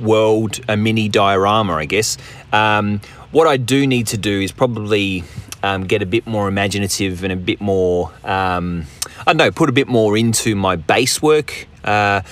world, 0.00 0.60
a 0.68 0.76
mini 0.76 1.08
diorama, 1.08 1.74
I 1.74 1.84
guess. 1.84 2.16
Um, 2.52 3.00
what 3.30 3.46
I 3.46 3.56
do 3.56 3.86
need 3.86 4.08
to 4.08 4.18
do 4.18 4.40
is 4.40 4.52
probably 4.52 5.24
um, 5.62 5.84
get 5.86 6.02
a 6.02 6.06
bit 6.06 6.26
more 6.26 6.48
imaginative 6.48 7.22
and 7.22 7.32
a 7.32 7.36
bit 7.36 7.60
more, 7.60 8.12
um, 8.24 8.86
I 9.20 9.24
don't 9.32 9.36
know, 9.36 9.50
put 9.50 9.68
a 9.68 9.72
bit 9.72 9.88
more 9.88 10.16
into 10.16 10.54
my 10.56 10.76
base 10.76 11.22
work. 11.22 11.66
Uh, 11.84 12.22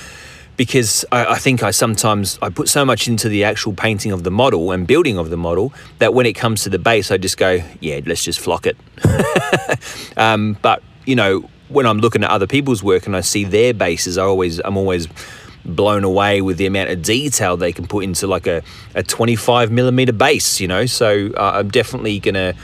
because 0.56 1.04
I, 1.12 1.34
I, 1.34 1.38
think 1.38 1.62
I 1.62 1.70
sometimes 1.70 2.36
I 2.42 2.50
put 2.50 2.68
so 2.68 2.84
much 2.84 3.06
into 3.06 3.28
the 3.28 3.44
actual 3.44 3.72
painting 3.72 4.10
of 4.10 4.24
the 4.24 4.30
model 4.30 4.72
and 4.72 4.88
building 4.88 5.16
of 5.16 5.30
the 5.30 5.36
model 5.36 5.72
that 6.00 6.12
when 6.14 6.26
it 6.26 6.32
comes 6.32 6.64
to 6.64 6.68
the 6.68 6.80
base, 6.80 7.12
I 7.12 7.16
just 7.16 7.38
go, 7.38 7.62
yeah, 7.80 8.00
let's 8.04 8.24
just 8.24 8.40
flock 8.40 8.66
it. 8.66 8.76
um, 10.16 10.58
but 10.60 10.82
you 11.06 11.14
know, 11.14 11.48
when 11.68 11.86
I'm 11.86 11.98
looking 11.98 12.24
at 12.24 12.30
other 12.30 12.48
people's 12.48 12.82
work 12.82 13.06
and 13.06 13.16
I 13.16 13.20
see 13.20 13.44
their 13.44 13.72
bases, 13.72 14.18
I 14.18 14.24
always 14.24 14.58
I'm 14.58 14.76
always 14.76 15.06
blown 15.68 16.04
away 16.04 16.40
with 16.40 16.56
the 16.56 16.66
amount 16.66 16.90
of 16.90 17.02
detail 17.02 17.56
they 17.56 17.72
can 17.72 17.86
put 17.86 18.04
into 18.04 18.26
like 18.26 18.46
a, 18.46 18.62
a 18.94 19.02
25 19.02 19.70
millimeter 19.70 20.12
base, 20.12 20.60
you 20.60 20.68
know. 20.68 20.86
So 20.86 21.30
uh, 21.36 21.52
I'm 21.54 21.70
definitely 21.70 22.18
gonna 22.18 22.54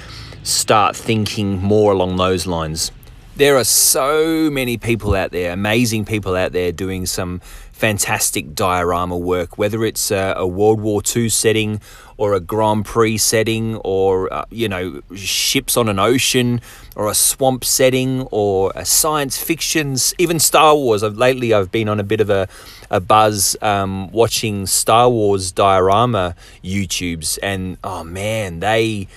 start 0.43 0.97
thinking 0.97 1.63
more 1.63 1.93
along 1.93 2.17
those 2.17 2.47
lines. 2.47 2.91
There 3.37 3.57
are 3.57 3.65
so 3.65 4.49
many 4.51 4.77
people 4.77 5.15
out 5.15 5.33
there, 5.33 5.53
amazing 5.53 6.05
people 6.05 6.37
out 6.37 6.53
there 6.53 6.71
doing 6.71 7.05
some 7.07 7.41
fantastic 7.75 8.55
diorama 8.55 9.19
work, 9.19 9.59
whether 9.59 9.85
it's 9.85 10.13
a, 10.13 10.35
a 10.37 10.47
World 10.47 10.81
War 10.81 11.03
II 11.05 11.29
setting 11.29 11.81
or 12.17 12.33
a 12.33 12.39
Grand 12.39 12.85
Prix 12.85 13.19
setting 13.19 13.75
or, 13.79 14.33
uh, 14.33 14.45
you 14.49 14.69
know, 14.69 15.03
ships 15.17 15.77
on 15.77 15.89
an 15.89 15.99
ocean 15.99 16.61
or 16.95 17.11
a 17.11 17.15
swamp 17.15 17.65
setting 17.65 18.23
or 18.31 18.73
a 18.77 18.85
science 18.85 19.37
fiction, 19.43 19.97
even 20.19 20.39
Star 20.39 20.77
Wars. 20.77 21.03
I've, 21.03 21.17
lately, 21.17 21.53
I've 21.53 21.73
been 21.73 21.89
on 21.89 21.99
a 21.99 22.05
bit 22.05 22.21
of 22.21 22.31
a, 22.31 22.49
a 22.93 23.01
buzz 23.01 23.57
um, 23.61 24.09
watching 24.13 24.67
Star 24.67 25.11
Wars 25.11 25.51
diorama 25.51 26.37
YouTubes, 26.63 27.41
and 27.43 27.77
oh 27.83 28.05
man, 28.05 28.61
they 28.61 29.09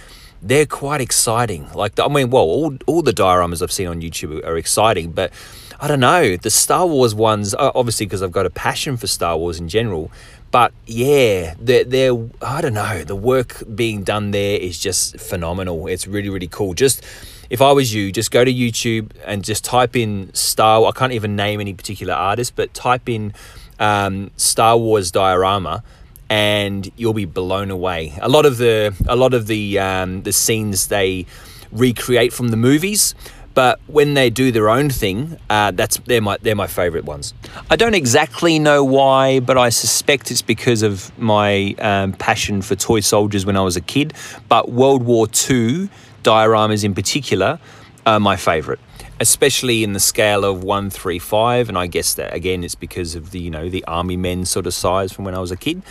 they're 0.41 0.65
quite 0.65 1.01
exciting. 1.01 1.71
Like, 1.73 1.99
I 1.99 2.07
mean, 2.07 2.31
well, 2.31 2.43
all, 2.43 2.77
all 2.87 3.01
the 3.03 3.11
dioramas 3.11 3.61
I've 3.61 3.71
seen 3.71 3.87
on 3.87 4.01
YouTube 4.01 4.43
are 4.45 4.57
exciting, 4.57 5.11
but 5.11 5.31
I 5.79 5.87
don't 5.87 5.99
know. 5.99 6.37
The 6.37 6.49
Star 6.49 6.87
Wars 6.87 7.13
ones, 7.13 7.53
obviously, 7.53 8.05
because 8.05 8.23
I've 8.23 8.31
got 8.31 8.45
a 8.45 8.49
passion 8.49 8.97
for 8.97 9.05
Star 9.07 9.37
Wars 9.37 9.59
in 9.59 9.69
general, 9.69 10.11
but 10.49 10.73
yeah, 10.85 11.53
they're, 11.59 11.83
they're, 11.83 12.17
I 12.41 12.61
don't 12.61 12.73
know, 12.73 13.03
the 13.03 13.15
work 13.15 13.61
being 13.75 14.03
done 14.03 14.31
there 14.31 14.59
is 14.59 14.79
just 14.79 15.19
phenomenal. 15.19 15.87
It's 15.87 16.07
really, 16.07 16.29
really 16.29 16.47
cool. 16.47 16.73
Just, 16.73 17.03
if 17.49 17.61
I 17.61 17.71
was 17.73 17.93
you, 17.93 18.11
just 18.11 18.31
go 18.31 18.43
to 18.43 18.51
YouTube 18.51 19.11
and 19.25 19.43
just 19.43 19.63
type 19.63 19.95
in 19.95 20.33
Star, 20.33 20.83
I 20.85 20.91
can't 20.91 21.13
even 21.13 21.35
name 21.35 21.61
any 21.61 21.73
particular 21.73 22.13
artist, 22.13 22.55
but 22.55 22.73
type 22.73 23.07
in 23.07 23.33
um, 23.79 24.31
Star 24.35 24.77
Wars 24.77 25.11
diorama 25.11 25.83
and 26.29 26.91
you'll 26.97 27.13
be 27.13 27.25
blown 27.25 27.71
away. 27.71 28.17
A 28.21 28.29
lot 28.29 28.45
of 28.45 28.57
the 28.57 28.93
a 29.07 29.15
lot 29.15 29.33
of 29.33 29.47
the 29.47 29.79
um, 29.79 30.23
the 30.23 30.33
scenes 30.33 30.87
they 30.87 31.25
recreate 31.71 32.33
from 32.33 32.49
the 32.49 32.57
movies. 32.57 33.15
But 33.57 33.79
when 33.87 34.13
they 34.13 34.29
do 34.29 34.51
their 34.51 34.69
own 34.69 34.91
thing, 34.91 35.35
uh, 35.49 35.71
that's 35.71 35.97
they're 36.05 36.21
my 36.21 36.37
they're 36.43 36.53
my 36.53 36.67
favourite 36.67 37.05
ones. 37.05 37.33
I 37.71 37.75
don't 37.75 37.95
exactly 37.95 38.59
know 38.59 38.83
why, 38.83 39.39
but 39.39 39.57
I 39.57 39.69
suspect 39.69 40.29
it's 40.29 40.43
because 40.43 40.83
of 40.83 41.11
my 41.17 41.73
um, 41.79 42.13
passion 42.13 42.61
for 42.61 42.75
toy 42.75 42.99
soldiers 42.99 43.47
when 43.47 43.57
I 43.57 43.61
was 43.61 43.75
a 43.75 43.81
kid. 43.81 44.13
But 44.47 44.69
World 44.69 45.01
War 45.01 45.25
II 45.25 45.89
dioramas 46.21 46.83
in 46.83 46.93
particular 46.93 47.59
are 48.05 48.19
my 48.19 48.35
favourite 48.35 48.79
especially 49.19 49.83
in 49.83 49.93
the 49.93 49.99
scale 49.99 50.45
of 50.45 50.63
135 50.63 51.69
and 51.69 51.77
i 51.77 51.87
guess 51.87 52.13
that 52.15 52.33
again 52.33 52.63
it's 52.63 52.75
because 52.75 53.15
of 53.15 53.31
the 53.31 53.39
you 53.39 53.49
know 53.49 53.69
the 53.69 53.83
army 53.85 54.17
men 54.17 54.45
sort 54.45 54.67
of 54.67 54.73
size 54.73 55.11
from 55.11 55.25
when 55.25 55.33
i 55.33 55.39
was 55.39 55.51
a 55.51 55.55
kid 55.55 55.81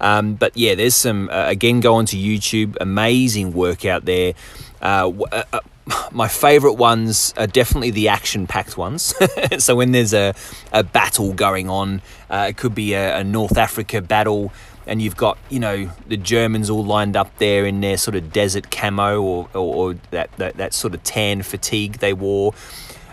um, 0.00 0.34
but 0.34 0.56
yeah, 0.56 0.74
there's 0.74 0.94
some, 0.94 1.28
uh, 1.30 1.46
again, 1.48 1.80
go 1.80 1.94
onto 1.94 2.16
YouTube, 2.16 2.76
amazing 2.80 3.52
work 3.52 3.84
out 3.84 4.04
there. 4.04 4.34
Uh, 4.82 5.10
uh, 5.32 5.44
uh 5.52 5.60
my 6.10 6.28
favorite 6.28 6.74
ones 6.74 7.32
are 7.36 7.46
definitely 7.46 7.90
the 7.90 8.08
action 8.08 8.46
packed 8.46 8.76
ones. 8.76 9.14
so 9.58 9.76
when 9.76 9.92
there's 9.92 10.14
a, 10.14 10.34
a 10.72 10.82
battle 10.82 11.32
going 11.32 11.68
on, 11.68 12.02
uh, 12.28 12.46
it 12.48 12.56
could 12.56 12.74
be 12.74 12.94
a, 12.94 13.18
a, 13.18 13.24
North 13.24 13.56
Africa 13.56 14.02
battle, 14.02 14.52
and 14.86 15.00
you've 15.00 15.16
got, 15.16 15.38
you 15.48 15.60
know, 15.60 15.90
the 16.08 16.16
Germans 16.16 16.70
all 16.70 16.84
lined 16.84 17.16
up 17.16 17.38
there 17.38 17.66
in 17.66 17.80
their 17.80 17.96
sort 17.96 18.16
of 18.16 18.32
desert 18.32 18.70
camo 18.70 19.20
or, 19.22 19.48
or, 19.54 19.92
or 19.92 19.94
that, 20.10 20.30
that, 20.38 20.56
that 20.56 20.74
sort 20.74 20.94
of 20.94 21.02
tan 21.04 21.42
fatigue 21.42 21.98
they 21.98 22.12
wore. 22.12 22.52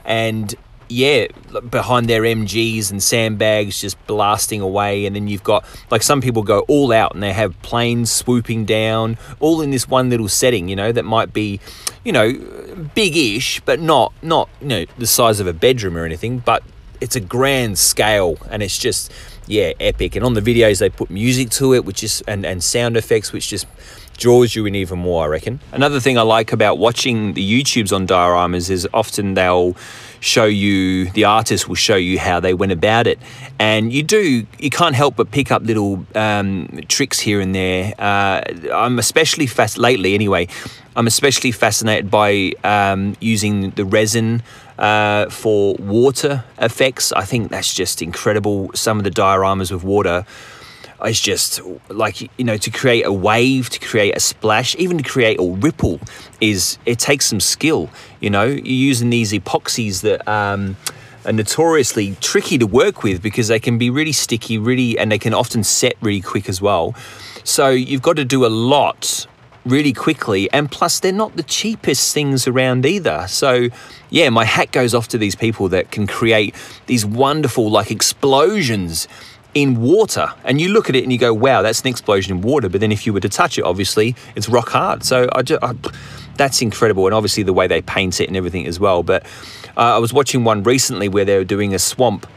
And 0.06 0.54
yeah, 0.90 1.28
behind 1.70 2.08
their 2.08 2.22
MGs 2.22 2.92
and 2.92 3.02
sandbags 3.02 3.82
just 3.82 4.04
blasting 4.08 4.62
away. 4.62 5.06
And 5.06 5.16
then 5.16 5.28
you've 5.28 5.44
got, 5.44 5.66
like, 5.90 6.04
some 6.04 6.22
people 6.22 6.44
go 6.44 6.60
all 6.62 6.92
out 6.92 7.14
and 7.14 7.24
they 7.24 7.34
have 7.34 7.60
planes 7.62 8.12
swooping 8.12 8.66
down, 8.66 9.18
all 9.40 9.62
in 9.62 9.72
this 9.72 9.88
one 9.88 10.10
little 10.10 10.28
setting, 10.28 10.68
you 10.70 10.76
know, 10.76 10.92
that 10.92 11.04
might 11.04 11.34
be, 11.34 11.60
you 12.04 12.12
know, 12.12 12.34
big 12.96 13.16
ish, 13.16 13.60
but 13.62 13.80
not, 13.80 14.14
not, 14.22 14.50
you 14.62 14.68
know, 14.68 14.86
the 14.98 15.08
size 15.08 15.40
of 15.40 15.48
a 15.48 15.54
bedroom 15.54 15.98
or 15.98 16.06
anything, 16.06 16.40
but 16.40 16.64
it's 17.02 17.16
a 17.16 17.22
grand 17.22 17.78
scale 17.78 18.38
and 18.50 18.64
it's 18.64 18.78
just, 18.78 19.12
yeah, 19.48 19.74
epic. 19.80 20.16
And 20.16 20.24
on 20.24 20.36
the 20.36 20.42
videos, 20.42 20.80
they 20.80 20.90
put 20.90 21.10
music 21.10 21.50
to 21.52 21.74
it, 21.74 21.86
which 21.86 22.04
is, 22.04 22.24
and, 22.28 22.46
and 22.46 22.64
sound 22.64 22.96
effects, 22.98 23.34
which 23.34 23.50
just, 23.50 23.68
draws 24.18 24.56
you 24.56 24.66
in 24.66 24.76
even 24.76 25.00
more, 25.00 25.26
I 25.26 25.28
reckon. 25.28 25.60
Another 25.72 26.00
thing 26.00 26.18
I 26.18 26.22
like 26.22 26.52
about 26.52 26.78
watching 26.78 27.34
the 27.34 27.62
YouTubes 27.64 27.94
on 27.94 28.08
dioramas 28.08 28.70
is 28.70 28.88
often 28.94 29.34
they'll 29.34 29.76
show 30.20 30.46
you, 30.46 31.10
the 31.12 31.26
artist 31.26 31.68
will 31.68 31.76
show 31.76 31.96
you 31.96 32.18
how 32.18 32.40
they 32.40 32.54
went 32.54 32.72
about 32.72 33.08
it. 33.08 33.20
And 33.60 33.92
you 33.92 34.04
do, 34.04 34.46
you 34.58 34.70
can't 34.70 34.96
help 34.96 35.18
but 35.18 35.32
pick 35.32 35.52
up 35.52 35.64
little 35.64 36.06
um, 36.16 36.80
tricks 36.88 37.20
here 37.20 37.42
and 37.42 37.54
there. 37.54 37.94
Uh, 38.00 38.42
I'm 38.74 39.00
especially 39.00 39.48
fast, 39.48 39.78
lately 39.78 40.14
anyway, 40.14 40.48
I'm 40.96 41.08
especially 41.08 41.52
fascinated 41.52 42.10
by 42.10 42.54
um, 42.64 43.16
using 43.20 43.72
the 43.72 43.84
resin 43.84 44.44
uh, 44.78 45.30
for 45.30 45.76
water 45.76 46.44
effects. 46.60 47.12
I 47.12 47.26
think 47.26 47.50
that's 47.50 47.74
just 47.74 48.02
incredible. 48.02 48.72
Some 48.76 49.00
of 49.00 49.04
the 49.04 49.12
dioramas 49.12 49.72
with 49.72 49.84
water 49.84 50.26
is 51.06 51.20
just 51.20 51.62
like 51.90 52.22
you 52.22 52.46
know 52.46 52.58
to 52.58 52.72
create 52.72 53.06
a 53.06 53.12
wave 53.12 53.70
to 53.70 53.80
create 53.80 54.16
a 54.16 54.20
splash 54.20 54.76
even 54.78 54.98
to 54.98 55.04
create 55.04 55.40
a 55.40 55.44
ripple 55.44 56.00
is 56.40 56.78
it 56.86 57.00
takes 57.00 57.26
some 57.26 57.40
skill 57.40 57.90
you 58.24 58.30
know? 58.30 58.46
You're 58.46 58.66
using 58.66 59.10
these 59.10 59.34
epoxies 59.34 60.02
that 60.02 60.26
um, 60.28 60.78
are 61.26 61.34
notoriously 61.34 62.16
tricky 62.22 62.58
to 62.58 62.66
work 62.66 63.04
with 63.04 63.22
because 63.22 63.50
they 63.50 63.60
can 63.60 63.78
be 63.78 63.90
really 63.90 64.14
sticky 64.14 64.58
really 64.58 64.98
and 64.98 65.12
they 65.12 65.20
can 65.20 65.34
often 65.34 65.64
set 65.64 65.96
really 66.02 66.22
quick 66.22 66.48
as 66.48 66.62
well. 66.62 66.96
So 67.44 67.70
you've 67.70 68.02
got 68.02 68.16
to 68.16 68.24
do 68.24 68.46
a 68.46 68.48
lot 68.48 69.28
really 69.66 69.92
quickly 69.92 70.50
and 70.54 70.72
plus 70.72 71.02
they're 71.02 71.12
not 71.12 71.36
the 71.36 71.44
cheapest 71.44 72.14
things 72.14 72.48
around 72.48 72.86
either. 72.86 73.26
So 73.28 73.68
yeah 74.10 74.30
my 74.30 74.46
hat 74.46 74.72
goes 74.72 74.96
off 74.96 75.10
to 75.10 75.18
these 75.18 75.36
people 75.36 75.68
that 75.70 75.92
can 75.92 76.08
create 76.08 76.56
these 76.86 77.06
wonderful 77.06 77.70
like 77.70 77.92
explosions 77.92 79.10
in 79.54 79.82
water. 79.82 80.32
And 80.44 80.60
you 80.60 80.70
look 80.70 80.90
at 80.90 80.96
it 80.96 81.04
and 81.04 81.12
you 81.12 81.18
go, 81.18 81.34
wow, 81.34 81.62
that's 81.62 81.82
an 81.82 81.88
explosion 81.88 82.38
in 82.38 82.42
water. 82.42 82.70
But 82.70 82.82
then 82.82 82.92
if 82.92 83.06
you 83.06 83.14
were 83.14 83.20
to 83.20 83.30
touch 83.30 83.58
it, 83.58 83.64
obviously, 83.64 84.16
it's 84.36 84.50
rock 84.50 84.70
hard. 84.70 85.04
So 85.04 85.30
I 85.34 85.42
just, 85.42 85.64
I, 85.64 85.74
that's 86.38 86.62
incredible. 86.62 87.06
And 87.06 87.14
obviously, 87.14 87.44
the 87.44 87.54
way 87.54 87.68
they 87.68 87.82
paint 87.82 88.20
it 88.20 88.28
and 88.28 88.38
everything 88.38 88.66
as 88.66 88.80
well. 88.80 89.04
But 89.04 89.24
uh, 89.78 89.96
I 89.96 89.98
was 90.00 90.14
watching 90.14 90.44
one 90.44 90.64
recently 90.64 91.08
where 91.08 91.26
they 91.26 91.38
were 91.38 91.44
doing 91.44 91.74
a 91.74 91.80
swamp. 91.80 92.28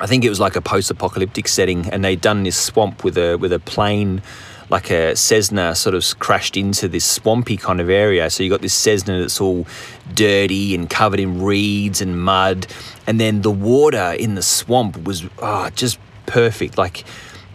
I 0.00 0.06
think 0.06 0.24
it 0.24 0.28
was 0.28 0.38
like 0.38 0.54
a 0.54 0.60
post-apocalyptic 0.60 1.48
setting, 1.48 1.88
and 1.90 2.04
they'd 2.04 2.20
done 2.20 2.44
this 2.44 2.56
swamp 2.56 3.02
with 3.02 3.18
a 3.18 3.34
with 3.36 3.52
a 3.52 3.58
plane, 3.58 4.22
like 4.70 4.90
a 4.90 5.16
Cessna, 5.16 5.74
sort 5.74 5.96
of 5.96 6.04
crashed 6.20 6.56
into 6.56 6.86
this 6.86 7.04
swampy 7.04 7.56
kind 7.56 7.80
of 7.80 7.90
area. 7.90 8.30
So 8.30 8.44
you 8.44 8.50
got 8.50 8.60
this 8.60 8.74
Cessna 8.74 9.18
that's 9.18 9.40
all 9.40 9.66
dirty 10.14 10.76
and 10.76 10.88
covered 10.88 11.18
in 11.18 11.42
reeds 11.42 12.00
and 12.00 12.22
mud, 12.22 12.68
and 13.08 13.18
then 13.18 13.42
the 13.42 13.50
water 13.50 14.14
in 14.16 14.36
the 14.36 14.42
swamp 14.42 15.02
was 15.02 15.24
oh, 15.42 15.70
just 15.70 15.98
perfect, 16.28 16.78
like 16.78 17.04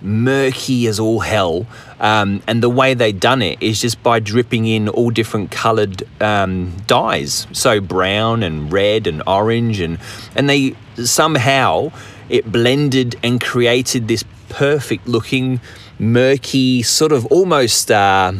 murky 0.01 0.87
as 0.87 0.99
all 0.99 1.21
hell. 1.21 1.65
Um, 1.99 2.41
and 2.47 2.61
the 2.61 2.69
way 2.69 2.93
they 2.93 3.13
done 3.13 3.41
it 3.41 3.61
is 3.61 3.79
just 3.79 4.03
by 4.03 4.19
dripping 4.19 4.67
in 4.67 4.89
all 4.89 5.09
different 5.09 5.51
coloured 5.51 6.03
um, 6.21 6.73
dyes, 6.85 7.47
so 7.53 7.79
brown 7.79 8.43
and 8.43 8.71
red 8.71 9.07
and 9.07 9.23
orange, 9.25 9.79
and 9.79 9.97
and 10.35 10.49
they 10.49 10.75
somehow 11.05 11.91
it 12.27 12.51
blended 12.51 13.15
and 13.23 13.39
created 13.39 14.09
this 14.09 14.25
perfect 14.49 15.07
looking, 15.07 15.61
murky, 15.97 16.81
sort 16.81 17.13
of 17.13 17.25
almost 17.27 17.89
uh, 17.89 18.33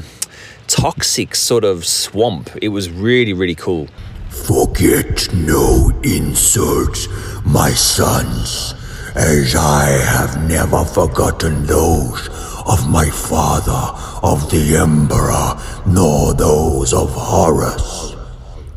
toxic 0.68 1.36
sort 1.36 1.64
of 1.64 1.86
swamp. 1.86 2.50
It 2.62 2.70
was 2.70 2.90
really 2.90 3.32
really 3.32 3.56
cool 3.56 3.88
Forget 4.34 5.34
no 5.34 5.90
insults, 6.04 7.08
my 7.46 7.70
sons, 7.70 8.74
as 9.16 9.56
I 9.56 9.90
have 9.90 10.48
never 10.50 10.84
forgotten 10.84 11.66
those 11.66 12.30
of 12.66 12.90
my 12.90 13.10
father, 13.10 14.00
of 14.24 14.50
the 14.50 14.78
Emperor, 14.78 15.60
nor 15.86 16.34
those 16.34 16.94
of 16.94 17.12
Horus. 17.14 18.16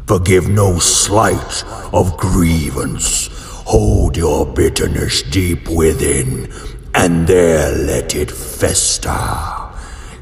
Forgive 0.06 0.48
no 0.48 0.78
slight 0.78 1.64
of 1.92 2.16
grievance. 2.16 3.28
Hold 3.66 4.16
your 4.16 4.46
bitterness 4.46 5.22
deep 5.22 5.68
within, 5.68 6.52
and 6.94 7.26
there 7.26 7.72
let 7.72 8.14
it 8.14 8.30
fester. 8.30 9.55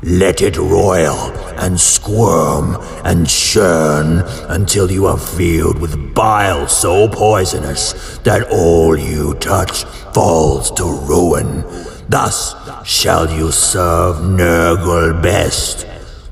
Let 0.06 0.42
it 0.42 0.58
roil 0.58 1.32
and 1.56 1.80
squirm 1.80 2.76
and 3.06 3.26
churn 3.26 4.18
until 4.50 4.90
you 4.90 5.06
are 5.06 5.16
filled 5.16 5.78
with 5.78 6.14
bile 6.14 6.68
so 6.68 7.08
poisonous 7.08 8.18
that 8.18 8.46
all 8.50 8.98
you 8.98 9.32
touch 9.36 9.84
falls 10.12 10.70
to 10.72 10.84
ruin. 10.84 11.64
Thus 12.06 12.54
shall 12.86 13.30
you 13.30 13.50
serve 13.50 14.16
Nurgle 14.16 15.22
best. 15.22 15.86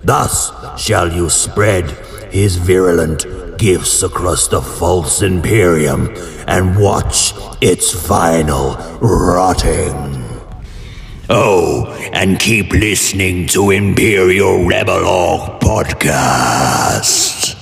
Thus 0.04 0.52
shall 0.78 1.10
you 1.10 1.30
spread 1.30 1.88
his 2.30 2.56
virulent 2.56 3.24
gifts 3.56 4.02
across 4.02 4.48
the 4.48 4.60
false 4.60 5.22
Imperium 5.22 6.14
and 6.46 6.78
watch 6.78 7.32
its 7.62 7.90
final 7.90 8.76
rotting. 9.00 10.21
Oh, 11.30 11.86
and 12.12 12.38
keep 12.40 12.72
listening 12.72 13.46
to 13.48 13.70
Imperial 13.70 14.66
Rebel 14.66 15.06
Orc 15.06 15.60
Podcast. 15.60 17.56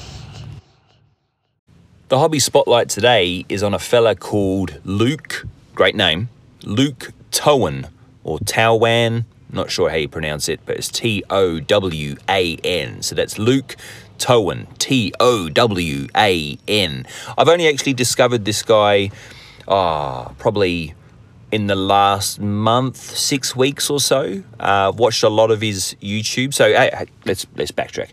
The 2.08 2.18
hobby 2.18 2.38
spotlight 2.38 2.88
today 2.88 3.44
is 3.50 3.62
on 3.62 3.74
a 3.74 3.78
fella 3.78 4.16
called 4.16 4.80
Luke, 4.84 5.46
great 5.74 5.94
name, 5.94 6.30
Luke 6.64 7.12
Towan 7.30 7.88
or 8.24 8.38
Towan, 8.38 9.26
not 9.52 9.70
sure 9.70 9.90
how 9.90 9.96
you 9.96 10.08
pronounce 10.08 10.48
it, 10.48 10.60
but 10.64 10.76
it's 10.78 10.88
T 10.88 11.22
O 11.28 11.60
W 11.60 12.16
A 12.30 12.56
N. 12.64 13.02
So 13.02 13.14
that's 13.14 13.38
Luke 13.38 13.76
Towan, 14.18 14.68
T 14.78 15.12
O 15.20 15.50
W 15.50 16.08
A 16.16 16.58
N. 16.66 17.06
I've 17.36 17.48
only 17.48 17.68
actually 17.68 17.92
discovered 17.92 18.46
this 18.46 18.62
guy, 18.62 19.10
ah, 19.68 20.32
probably 20.38 20.94
in 21.52 21.66
the 21.66 21.74
last 21.74 22.40
month, 22.40 22.96
six 22.96 23.56
weeks 23.56 23.90
or 23.90 24.00
so. 24.00 24.42
Uh, 24.58 24.90
I've 24.90 24.98
watched 24.98 25.22
a 25.22 25.28
lot 25.28 25.50
of 25.50 25.60
his 25.60 25.96
YouTube. 26.00 26.54
So 26.54 26.64
hey, 26.66 27.06
let's 27.24 27.46
let's 27.56 27.72
backtrack. 27.72 28.10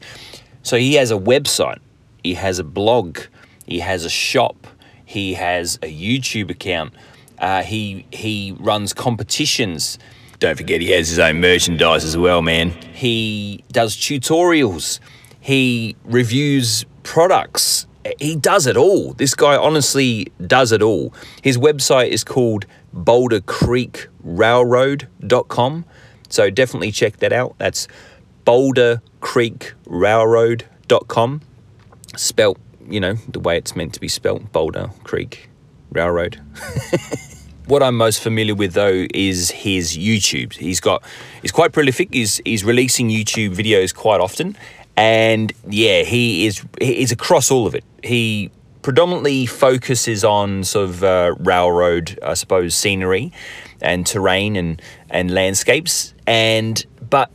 So 0.64 0.78
he 0.78 0.96
has 0.96 1.12
a 1.12 1.18
website, 1.18 1.80
he 2.24 2.34
has 2.34 2.60
a 2.60 2.64
blog, 2.64 3.20
he 3.66 3.80
has 3.80 4.04
a 4.06 4.10
shop, 4.10 4.68
he 5.06 5.34
has 5.36 5.78
a 5.82 5.94
YouTube 5.94 6.52
account. 6.52 6.94
Uh, 7.40 7.64
he 7.64 8.06
he 8.12 8.56
runs 8.60 8.94
competitions. 8.94 10.00
Don't 10.40 10.58
forget 10.58 10.82
he 10.82 10.92
has 10.92 11.10
his 11.10 11.20
own 11.20 11.40
merchandise 11.40 12.04
as 12.04 12.18
well, 12.18 12.42
man. 12.42 12.72
He 12.94 13.64
does 13.72 13.96
tutorials. 13.96 15.00
He 15.40 15.96
reviews 16.04 16.86
products. 17.04 17.88
He 18.20 18.36
does 18.36 18.68
it 18.68 18.78
all. 18.78 19.14
This 19.14 19.34
guy 19.34 19.56
honestly 19.56 20.32
does 20.46 20.72
it 20.72 20.82
all. 20.82 21.14
His 21.42 21.58
website 21.58 22.10
is 22.10 22.24
called 22.24 22.66
bouldercreekrailroad.com. 22.98 25.86
So 26.30 26.50
definitely 26.50 26.92
check 26.92 27.16
that 27.18 27.32
out. 27.32 27.56
That's 27.58 27.88
bouldercreekrailroad.com. 28.46 31.42
Spelt, 32.16 32.58
you 32.90 33.00
know, 33.00 33.14
the 33.28 33.40
way 33.40 33.58
it's 33.58 33.76
meant 33.76 33.94
to 33.94 34.00
be 34.00 34.08
spelt 34.08 34.52
Boulder 34.52 34.90
Creek 35.04 35.50
Railroad. 35.92 36.42
what 37.68 37.84
I'm 37.84 37.98
most 37.98 38.22
familiar 38.22 38.56
with 38.56 38.74
though 38.74 39.06
is 39.14 39.52
his 39.52 39.96
YouTube. 39.98 40.54
He's 40.54 40.80
got 40.80 41.04
he's 41.42 41.52
quite 41.52 41.74
prolific. 41.74 42.14
He's 42.14 42.42
he's 42.46 42.64
releasing 42.64 43.10
YouTube 43.10 43.56
videos 43.56 43.94
quite 43.94 44.22
often, 44.22 44.58
and 44.96 45.52
yeah, 45.68 46.04
he 46.04 46.48
is 46.48 46.66
he 46.80 47.02
is 47.02 47.12
across 47.12 47.52
all 47.52 47.68
of 47.68 47.76
it. 47.76 47.84
He 48.04 48.50
predominantly 48.82 49.46
focuses 49.46 50.24
on 50.24 50.64
sort 50.64 50.90
of 50.90 51.04
uh, 51.04 51.36
railroad, 51.40 52.18
I 52.24 52.34
suppose, 52.34 52.76
scenery 52.76 53.32
and 53.82 54.06
terrain 54.06 54.56
and 54.56 54.82
and 55.10 55.32
landscapes. 55.32 56.14
And 56.26 56.86
but 57.10 57.32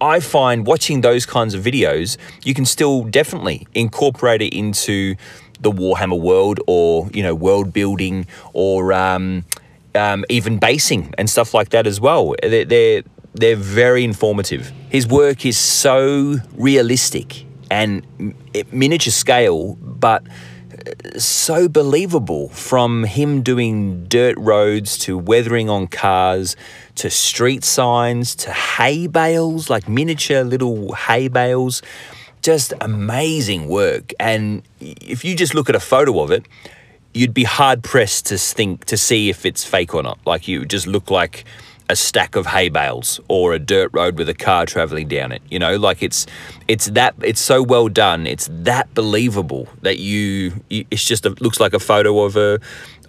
I 0.00 0.20
find 0.20 0.66
watching 0.66 1.00
those 1.00 1.26
kinds 1.26 1.54
of 1.54 1.64
videos, 1.64 2.16
you 2.44 2.54
can 2.54 2.64
still 2.64 3.04
definitely 3.04 3.66
incorporate 3.74 4.42
it 4.42 4.54
into 4.54 5.16
the 5.60 5.70
Warhammer 5.70 6.20
world, 6.20 6.60
or 6.66 7.08
you 7.12 7.22
know, 7.22 7.34
world 7.34 7.72
building, 7.72 8.26
or 8.52 8.92
um, 8.92 9.44
um, 9.94 10.24
even 10.28 10.58
basing 10.58 11.14
and 11.16 11.30
stuff 11.30 11.54
like 11.54 11.70
that 11.70 11.86
as 11.86 12.00
well. 12.00 12.34
They're, 12.42 12.64
they're 12.64 13.02
they're 13.34 13.56
very 13.56 14.04
informative. 14.04 14.72
His 14.90 15.06
work 15.06 15.44
is 15.44 15.58
so 15.58 16.36
realistic 16.54 17.46
and 17.70 18.34
miniature 18.72 19.12
scale, 19.12 19.74
but 19.80 20.24
uh, 20.72 21.18
so 21.18 21.68
believable 21.68 22.48
from 22.50 23.04
him 23.04 23.42
doing 23.42 24.04
dirt 24.06 24.36
roads 24.38 24.98
to 24.98 25.16
weathering 25.16 25.68
on 25.70 25.86
cars 25.86 26.56
to 26.96 27.10
street 27.10 27.64
signs 27.64 28.34
to 28.34 28.52
hay 28.52 29.06
bales, 29.06 29.70
like 29.70 29.88
miniature 29.88 30.44
little 30.44 30.92
hay 30.94 31.28
bales. 31.28 31.82
Just 32.42 32.74
amazing 32.80 33.68
work. 33.68 34.12
And 34.20 34.62
if 34.80 35.24
you 35.24 35.34
just 35.34 35.54
look 35.54 35.70
at 35.70 35.74
a 35.74 35.80
photo 35.80 36.20
of 36.20 36.30
it, 36.30 36.44
you'd 37.14 37.32
be 37.32 37.44
hard 37.44 37.82
pressed 37.82 38.26
to 38.26 38.36
think 38.36 38.84
to 38.86 38.96
see 38.96 39.30
if 39.30 39.46
it's 39.46 39.64
fake 39.64 39.94
or 39.94 40.02
not. 40.02 40.18
Like 40.26 40.46
you 40.46 40.66
just 40.66 40.86
look 40.86 41.10
like 41.10 41.44
a 41.90 41.96
stack 41.96 42.34
of 42.34 42.46
hay 42.46 42.68
bales 42.68 43.20
or 43.28 43.52
a 43.52 43.58
dirt 43.58 43.90
road 43.92 44.16
with 44.16 44.28
a 44.28 44.34
car 44.34 44.64
traveling 44.64 45.08
down 45.08 45.32
it. 45.32 45.42
You 45.50 45.58
know, 45.58 45.76
like 45.76 46.02
it's 46.02 46.26
it's 46.66 46.86
that 46.86 47.14
it's 47.22 47.40
so 47.40 47.62
well 47.62 47.88
done. 47.88 48.26
It's 48.26 48.48
that 48.50 48.92
believable 48.94 49.68
that 49.82 49.98
you, 49.98 50.52
it's 50.70 51.04
just 51.04 51.26
a, 51.26 51.30
looks 51.40 51.60
like 51.60 51.74
a 51.74 51.78
photo 51.78 52.20
of 52.20 52.36
a 52.36 52.60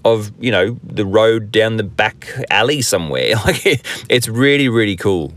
of 0.03 0.31
you 0.39 0.51
know 0.51 0.77
the 0.83 1.05
road 1.05 1.51
down 1.51 1.77
the 1.77 1.83
back 1.83 2.27
alley 2.49 2.81
somewhere. 2.81 3.33
Like 3.45 3.81
it's 4.09 4.27
really 4.27 4.69
really 4.69 4.95
cool. 4.95 5.33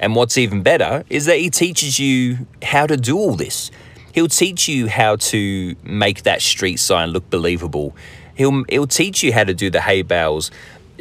And 0.00 0.14
what's 0.14 0.38
even 0.38 0.62
better 0.62 1.04
is 1.10 1.26
that 1.26 1.38
he 1.38 1.50
teaches 1.50 1.98
you 1.98 2.46
how 2.62 2.86
to 2.86 2.96
do 2.96 3.16
all 3.16 3.34
this. 3.34 3.70
He'll 4.12 4.28
teach 4.28 4.68
you 4.68 4.88
how 4.88 5.16
to 5.16 5.74
make 5.82 6.22
that 6.22 6.40
street 6.40 6.78
sign 6.78 7.10
look 7.10 7.28
believable. 7.30 7.94
He'll 8.34 8.64
he'll 8.68 8.86
teach 8.86 9.22
you 9.22 9.32
how 9.32 9.44
to 9.44 9.54
do 9.54 9.70
the 9.70 9.80
hay 9.80 10.02
bales. 10.02 10.50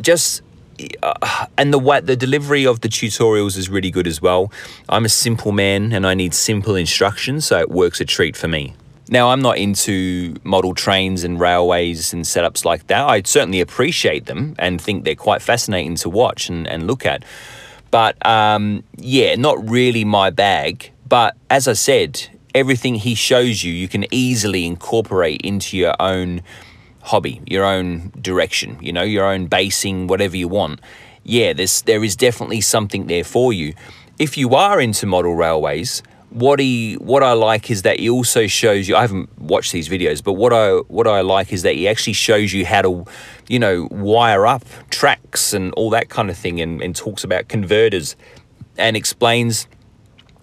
Just 0.01 0.41
and 1.57 1.73
the 1.73 1.79
way 1.79 1.99
the 1.99 2.15
delivery 2.15 2.65
of 2.65 2.81
the 2.81 2.87
tutorials 2.87 3.57
is 3.57 3.69
really 3.69 3.91
good 3.91 4.07
as 4.07 4.21
well. 4.21 4.51
I'm 4.89 5.05
a 5.05 5.09
simple 5.09 5.51
man 5.51 5.91
and 5.93 6.05
I 6.05 6.13
need 6.13 6.33
simple 6.33 6.75
instructions, 6.75 7.45
so 7.45 7.59
it 7.59 7.69
works 7.69 7.99
a 8.01 8.05
treat 8.05 8.35
for 8.35 8.47
me. 8.47 8.75
Now, 9.09 9.29
I'm 9.29 9.41
not 9.41 9.57
into 9.57 10.35
model 10.43 10.73
trains 10.73 11.23
and 11.23 11.39
railways 11.39 12.11
and 12.11 12.25
setups 12.25 12.65
like 12.65 12.87
that. 12.87 13.07
I 13.07 13.21
certainly 13.21 13.61
appreciate 13.61 14.25
them 14.25 14.53
and 14.59 14.81
think 14.81 15.05
they're 15.05 15.15
quite 15.15 15.41
fascinating 15.41 15.95
to 15.97 16.09
watch 16.09 16.49
and, 16.49 16.67
and 16.67 16.87
look 16.87 17.05
at. 17.05 17.23
But 17.89 18.23
um, 18.25 18.83
yeah, 18.97 19.35
not 19.35 19.69
really 19.69 20.03
my 20.03 20.29
bag. 20.29 20.91
But 21.07 21.37
as 21.49 21.69
I 21.69 21.73
said, 21.73 22.27
everything 22.53 22.95
he 22.95 23.15
shows 23.15 23.63
you, 23.63 23.71
you 23.71 23.87
can 23.87 24.05
easily 24.11 24.65
incorporate 24.65 25.41
into 25.41 25.77
your 25.77 25.95
own 26.01 26.41
hobby, 27.07 27.41
your 27.47 27.65
own 27.65 28.11
direction, 28.21 28.77
you 28.81 28.93
know, 28.93 29.03
your 29.03 29.25
own 29.25 29.47
basing, 29.47 30.07
whatever 30.07 30.37
you 30.37 30.47
want. 30.47 30.79
Yeah, 31.23 31.53
there's 31.53 31.81
there 31.83 32.03
is 32.03 32.15
definitely 32.15 32.61
something 32.61 33.07
there 33.07 33.23
for 33.23 33.51
you. 33.51 33.73
If 34.19 34.37
you 34.37 34.55
are 34.55 34.79
into 34.79 35.05
model 35.05 35.35
railways, 35.35 36.03
what 36.29 36.59
he 36.59 36.95
what 36.95 37.23
I 37.23 37.33
like 37.33 37.71
is 37.71 37.83
that 37.83 37.99
he 37.99 38.09
also 38.09 38.47
shows 38.47 38.87
you 38.87 38.95
I 38.95 39.01
haven't 39.01 39.29
watched 39.39 39.71
these 39.71 39.89
videos, 39.89 40.23
but 40.23 40.33
what 40.33 40.53
I 40.53 40.71
what 40.87 41.07
I 41.07 41.21
like 41.21 41.53
is 41.53 41.63
that 41.63 41.75
he 41.75 41.87
actually 41.87 42.13
shows 42.13 42.53
you 42.53 42.65
how 42.65 42.81
to, 42.81 43.05
you 43.47 43.59
know, 43.59 43.87
wire 43.91 44.45
up 44.45 44.63
tracks 44.89 45.53
and 45.53 45.73
all 45.73 45.89
that 45.91 46.09
kind 46.09 46.29
of 46.29 46.37
thing 46.37 46.59
and, 46.61 46.81
and 46.81 46.95
talks 46.95 47.23
about 47.23 47.47
converters 47.47 48.15
and 48.77 48.97
explains 48.97 49.67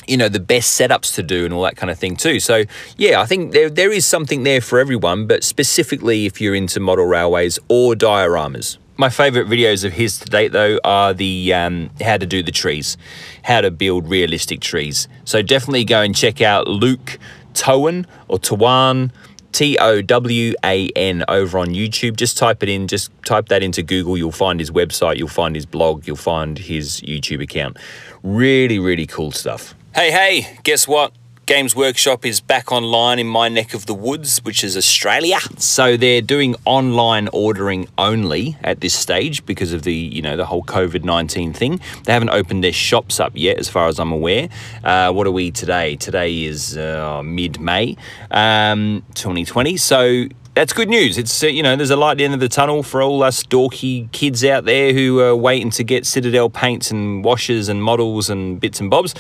you 0.07 0.17
know 0.17 0.29
the 0.29 0.41
best 0.41 0.79
setups 0.79 1.15
to 1.15 1.23
do 1.23 1.45
and 1.45 1.55
all 1.55 1.63
that 1.63 1.77
kind 1.77 1.91
of 1.91 1.99
thing 1.99 2.17
too 2.17 2.41
so 2.41 2.65
yeah 2.97 3.21
i 3.21 3.27
think 3.27 3.53
there, 3.53 3.71
there 3.71 3.93
is 3.93 4.07
something 4.07 4.43
there 4.43 4.61
for 4.61 4.79
everyone 4.79 5.27
but 5.27 5.45
specifically 5.45 6.27
if 6.27 6.41
you're 6.41 6.55
into 6.55 6.81
model 6.81 7.07
railways 7.07 7.59
or 7.69 7.95
dioramas 7.95 8.79
my 8.97 9.09
favorite 9.09 9.49
videos 9.49 9.85
of 9.85 9.93
his 9.93 10.19
to 10.19 10.27
date 10.27 10.53
though 10.53 10.79
are 10.85 11.13
the 11.13 11.53
um, 11.53 11.91
how 12.01 12.17
to 12.17 12.27
do 12.27 12.43
the 12.43 12.53
trees 12.53 12.97
how 13.43 13.61
to 13.61 13.71
build 13.71 14.09
realistic 14.09 14.61
trees 14.61 15.09
so 15.25 15.43
definitely 15.43 15.85
go 15.85 16.01
and 16.01 16.15
check 16.15 16.41
out 16.41 16.69
luke 16.69 17.19
towan 17.55 18.07
or 18.29 18.39
tawan 18.39 19.11
T 19.55 19.79
O 19.79 20.03
W 20.03 20.53
A 20.65 20.89
N 20.97 21.25
over 21.29 21.59
on 21.59 21.69
YouTube. 21.69 22.17
Just 22.17 22.37
type 22.37 22.65
it 22.65 22.69
in, 22.69 22.89
just 22.89 23.13
type 23.25 23.51
that 23.51 23.63
into 23.63 23.85
Google. 23.85 24.19
You'll 24.19 24.33
find 24.33 24.59
his 24.59 24.73
website, 24.73 25.17
you'll 25.17 25.29
find 25.29 25.55
his 25.55 25.65
blog, 25.65 26.09
you'll 26.09 26.17
find 26.17 26.59
his 26.59 27.01
YouTube 27.03 27.41
account. 27.41 27.77
Really, 28.25 28.81
really 28.81 29.07
cool 29.07 29.31
stuff. 29.31 29.77
Hey, 29.95 30.11
hey, 30.11 30.59
guess 30.65 30.89
what? 30.89 31.13
Games 31.47 31.77
Workshop 31.77 32.27
is 32.27 32.41
back 32.41 32.73
online 32.73 33.21
in 33.21 33.29
my 33.29 33.49
neck 33.49 33.75
of 33.75 33.87
the 33.87 33.95
woods, 33.95 34.39
which 34.39 34.65
is 34.65 34.77
Australia. 34.77 35.39
So 35.59 35.97
they're 35.97 36.21
doing 36.21 36.57
online 36.65 37.29
ordering 37.33 37.87
only 37.97 38.57
at 38.65 38.81
this 38.81 38.93
stage 38.93 39.47
because 39.47 39.73
of 39.73 39.83
the 39.83 39.95
you 39.95 40.21
know 40.21 40.37
the 40.37 40.47
whole 40.47 40.65
COVID 40.65 41.05
nineteen 41.05 41.53
thing. 41.53 41.79
They 42.07 42.13
haven't 42.13 42.31
opened 42.31 42.65
their 42.65 42.73
shops 42.73 43.21
up 43.21 43.31
yet, 43.37 43.57
as 43.59 43.69
far 43.69 43.87
as 43.87 44.01
I'm 44.01 44.11
aware. 44.11 44.49
Uh, 44.83 45.13
what 45.13 45.29
are 45.29 45.31
we 45.31 45.53
today? 45.53 45.95
Today 45.95 46.43
is 46.43 46.77
uh, 46.77 47.23
mid 47.23 47.61
May, 47.61 47.97
um, 48.33 49.05
2020. 49.15 49.77
So 49.77 50.27
that's 50.55 50.73
good 50.73 50.89
news. 50.89 51.19
It's 51.19 51.43
uh, 51.43 51.49
you 51.49 51.63
know 51.63 51.77
there's 51.77 51.91
a 51.91 51.97
light 51.97 52.13
at 52.13 52.19
the 52.19 52.25
end 52.25 52.35
of 52.35 52.41
the 52.41 52.49
tunnel 52.49 52.83
for 52.83 53.03
all 53.03 53.23
us 53.23 53.43
dorky 53.43 54.11
kids 54.13 54.45
out 54.45 54.65
there 54.65 54.93
who 54.93 55.21
are 55.21 55.35
waiting 55.37 55.71
to 55.71 55.85
get 55.85 56.07
Citadel 56.07 56.49
paints 56.49 56.91
and 56.91 57.25
washes 57.25 57.69
and 57.69 57.83
models 57.83 58.31
and 58.31 58.61
bits 58.61 58.81
and 58.81 58.89
bobs. 58.91 59.15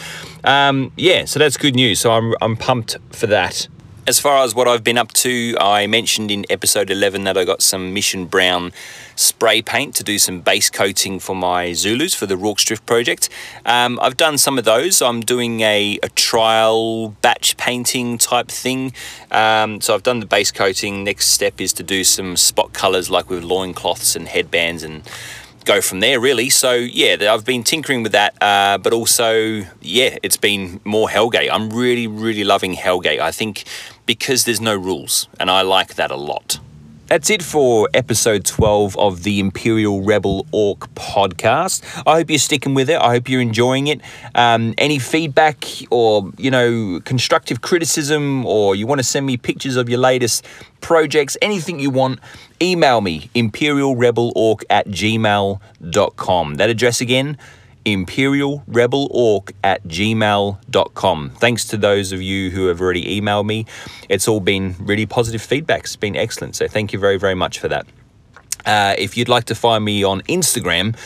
Um, 0.44 0.92
yeah, 0.97 1.25
so 1.25 1.38
that's 1.38 1.57
good 1.57 1.75
news. 1.75 2.01
So 2.01 2.12
I'm 2.12 2.35
I'm 2.40 2.57
pumped 2.57 2.97
for 3.11 3.27
that. 3.27 3.68
As 4.06 4.20
far 4.20 4.44
as 4.44 4.54
what 4.54 4.68
I've 4.68 4.84
been 4.84 4.98
up 4.98 5.14
to, 5.14 5.56
I 5.58 5.86
mentioned 5.86 6.30
in 6.30 6.44
episode 6.50 6.90
11 6.90 7.24
that 7.24 7.38
I 7.38 7.46
got 7.46 7.62
some 7.62 7.94
Mission 7.94 8.26
Brown 8.26 8.70
spray 9.16 9.62
paint 9.62 9.94
to 9.94 10.04
do 10.04 10.18
some 10.18 10.42
base 10.42 10.68
coating 10.68 11.18
for 11.18 11.34
my 11.34 11.72
Zulus 11.72 12.12
for 12.14 12.26
the 12.26 12.36
Rorke's 12.36 12.64
Drift 12.64 12.84
project. 12.84 13.30
Um, 13.64 13.98
I've 14.02 14.18
done 14.18 14.36
some 14.36 14.58
of 14.58 14.66
those. 14.66 15.00
I'm 15.00 15.22
doing 15.22 15.62
a, 15.62 15.98
a 16.02 16.10
trial 16.10 17.16
batch 17.22 17.56
painting 17.56 18.18
type 18.18 18.48
thing. 18.48 18.92
Um, 19.30 19.80
so 19.80 19.94
I've 19.94 20.02
done 20.02 20.20
the 20.20 20.26
base 20.26 20.52
coating. 20.52 21.02
Next 21.02 21.28
step 21.28 21.58
is 21.58 21.72
to 21.72 21.82
do 21.82 22.04
some 22.04 22.36
spot 22.36 22.74
colours 22.74 23.08
like 23.08 23.30
with 23.30 23.42
loincloths 23.42 24.16
and 24.16 24.28
headbands 24.28 24.82
and 24.82 25.02
go 25.64 25.81
from 25.81 26.00
there 26.00 26.20
really. 26.20 26.50
So 26.50 26.72
yeah 26.74 27.33
i've 27.33 27.44
been 27.44 27.64
tinkering 27.64 28.03
with 28.03 28.12
that 28.12 28.35
uh, 28.42 28.79
but 28.79 28.92
also 28.92 29.64
yeah 29.81 30.18
it's 30.22 30.37
been 30.37 30.81
more 30.85 31.09
hellgate. 31.09 31.50
I'm 31.50 31.70
really 31.70 32.07
really 32.07 32.44
loving 32.44 32.74
hellgate. 32.74 33.20
I 33.20 33.33
think 33.33 33.64
because 34.07 34.44
there's 34.44 34.61
no 34.61 34.77
rules 34.77 35.29
and 35.40 35.50
i 35.50 35.62
like 35.62 35.94
that 35.94 36.11
a 36.11 36.16
lot 36.16 36.59
that's 37.14 37.31
it 37.31 37.44
for 37.44 37.88
episode 37.94 38.44
12 38.44 38.98
of 38.98 39.22
the 39.22 39.38
Imperial 39.38 40.03
Rebel 40.03 40.48
Orc 40.50 40.92
podcast. 40.96 41.81
I 42.05 42.16
hope 42.16 42.29
you're 42.29 42.40
sticking 42.40 42.74
with 42.74 42.90
it. 42.90 43.00
I 43.00 43.11
hope 43.11 43.29
you're 43.29 43.40
enjoying 43.40 43.87
it. 43.87 44.00
Um, 44.35 44.74
any 44.79 44.98
feedback 44.98 45.64
or, 45.92 46.33
you 46.38 46.50
know, 46.50 47.00
constructive 47.05 47.61
criticism, 47.61 48.44
or 48.44 48.74
you 48.74 48.88
want 48.88 48.98
to 48.98 49.05
send 49.05 49.27
me 49.27 49.37
pictures 49.37 49.77
of 49.77 49.88
your 49.88 50.00
latest 50.00 50.44
projects, 50.81 51.37
anything 51.40 51.79
you 51.79 51.88
want, 51.88 52.18
email 52.61 53.00
me, 53.00 53.31
imperialrebelorc 53.37 54.64
at 54.68 54.88
gmail.com. 54.88 56.55
That 56.57 56.68
address 56.68 57.00
again, 57.00 57.38
imperialrebelorc 57.85 59.53
at 59.62 59.83
gmail.com. 59.85 61.31
Thanks 61.31 61.64
to 61.66 61.77
those 61.77 62.12
of 62.12 62.23
you 62.23 62.51
who 62.51 62.66
have 62.66 62.81
already 62.81 63.20
emailed 63.20 63.47
me. 63.47 63.66
It's 64.09 64.27
all 64.27 64.40
been 64.40 64.77
really 64.79 65.07
positive 65.07 65.42
feedback. 65.42 65.85
It's 65.85 65.97
been 65.97 66.16
excellent. 66.16 66.57
So 66.57 66.66
thank 66.68 66.92
you 66.92 66.99
very, 66.99 67.18
very 67.18 67.35
much 67.35 67.59
for 67.59 67.68
that. 67.68 67.87
Uh, 68.64 68.94
if 68.97 69.16
you'd 69.16 69.29
like 69.29 69.44
to 69.44 69.55
find 69.55 69.85
me 69.85 70.03
on 70.05 70.23
Instagram, 70.23 70.97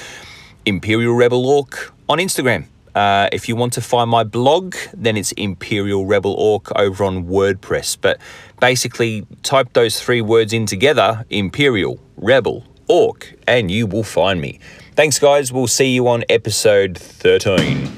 Imperial 0.65 1.15
Rebel 1.15 1.47
Orc 1.47 1.93
on 2.09 2.19
Instagram. 2.19 2.67
Uh, 2.95 3.29
if 3.33 3.49
you 3.49 3.55
want 3.55 3.73
to 3.75 3.81
find 3.81 4.11
my 4.11 4.25
blog, 4.25 4.75
then 4.93 5.17
it's 5.17 5.33
Imperial 5.33 6.07
Rebel 6.07 6.33
Orc 6.33 6.77
over 6.77 7.05
on 7.05 7.27
WordPress. 7.27 7.97
But 8.01 8.19
basically, 8.61 9.27
type 9.43 9.73
those 9.73 10.01
three 10.01 10.21
words 10.21 10.53
in 10.53 10.67
together 10.67 11.25
Imperial 11.31 12.01
Rebel 12.17 12.65
Orc, 12.89 13.35
and 13.47 13.71
you 13.71 13.87
will 13.87 14.03
find 14.03 14.41
me. 14.41 14.59
Thanks, 14.99 15.21
guys. 15.21 15.53
We'll 15.53 15.69
see 15.69 15.93
you 15.95 16.09
on 16.09 16.25
episode 16.29 16.99
13. 16.99 17.89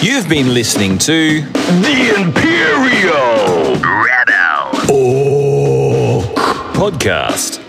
You've 0.00 0.28
been 0.28 0.54
listening 0.54 0.98
to 0.98 1.40
The 1.42 2.14
Imperial. 2.16 3.72
Orc. 4.88 6.36
Podcast. 6.76 7.61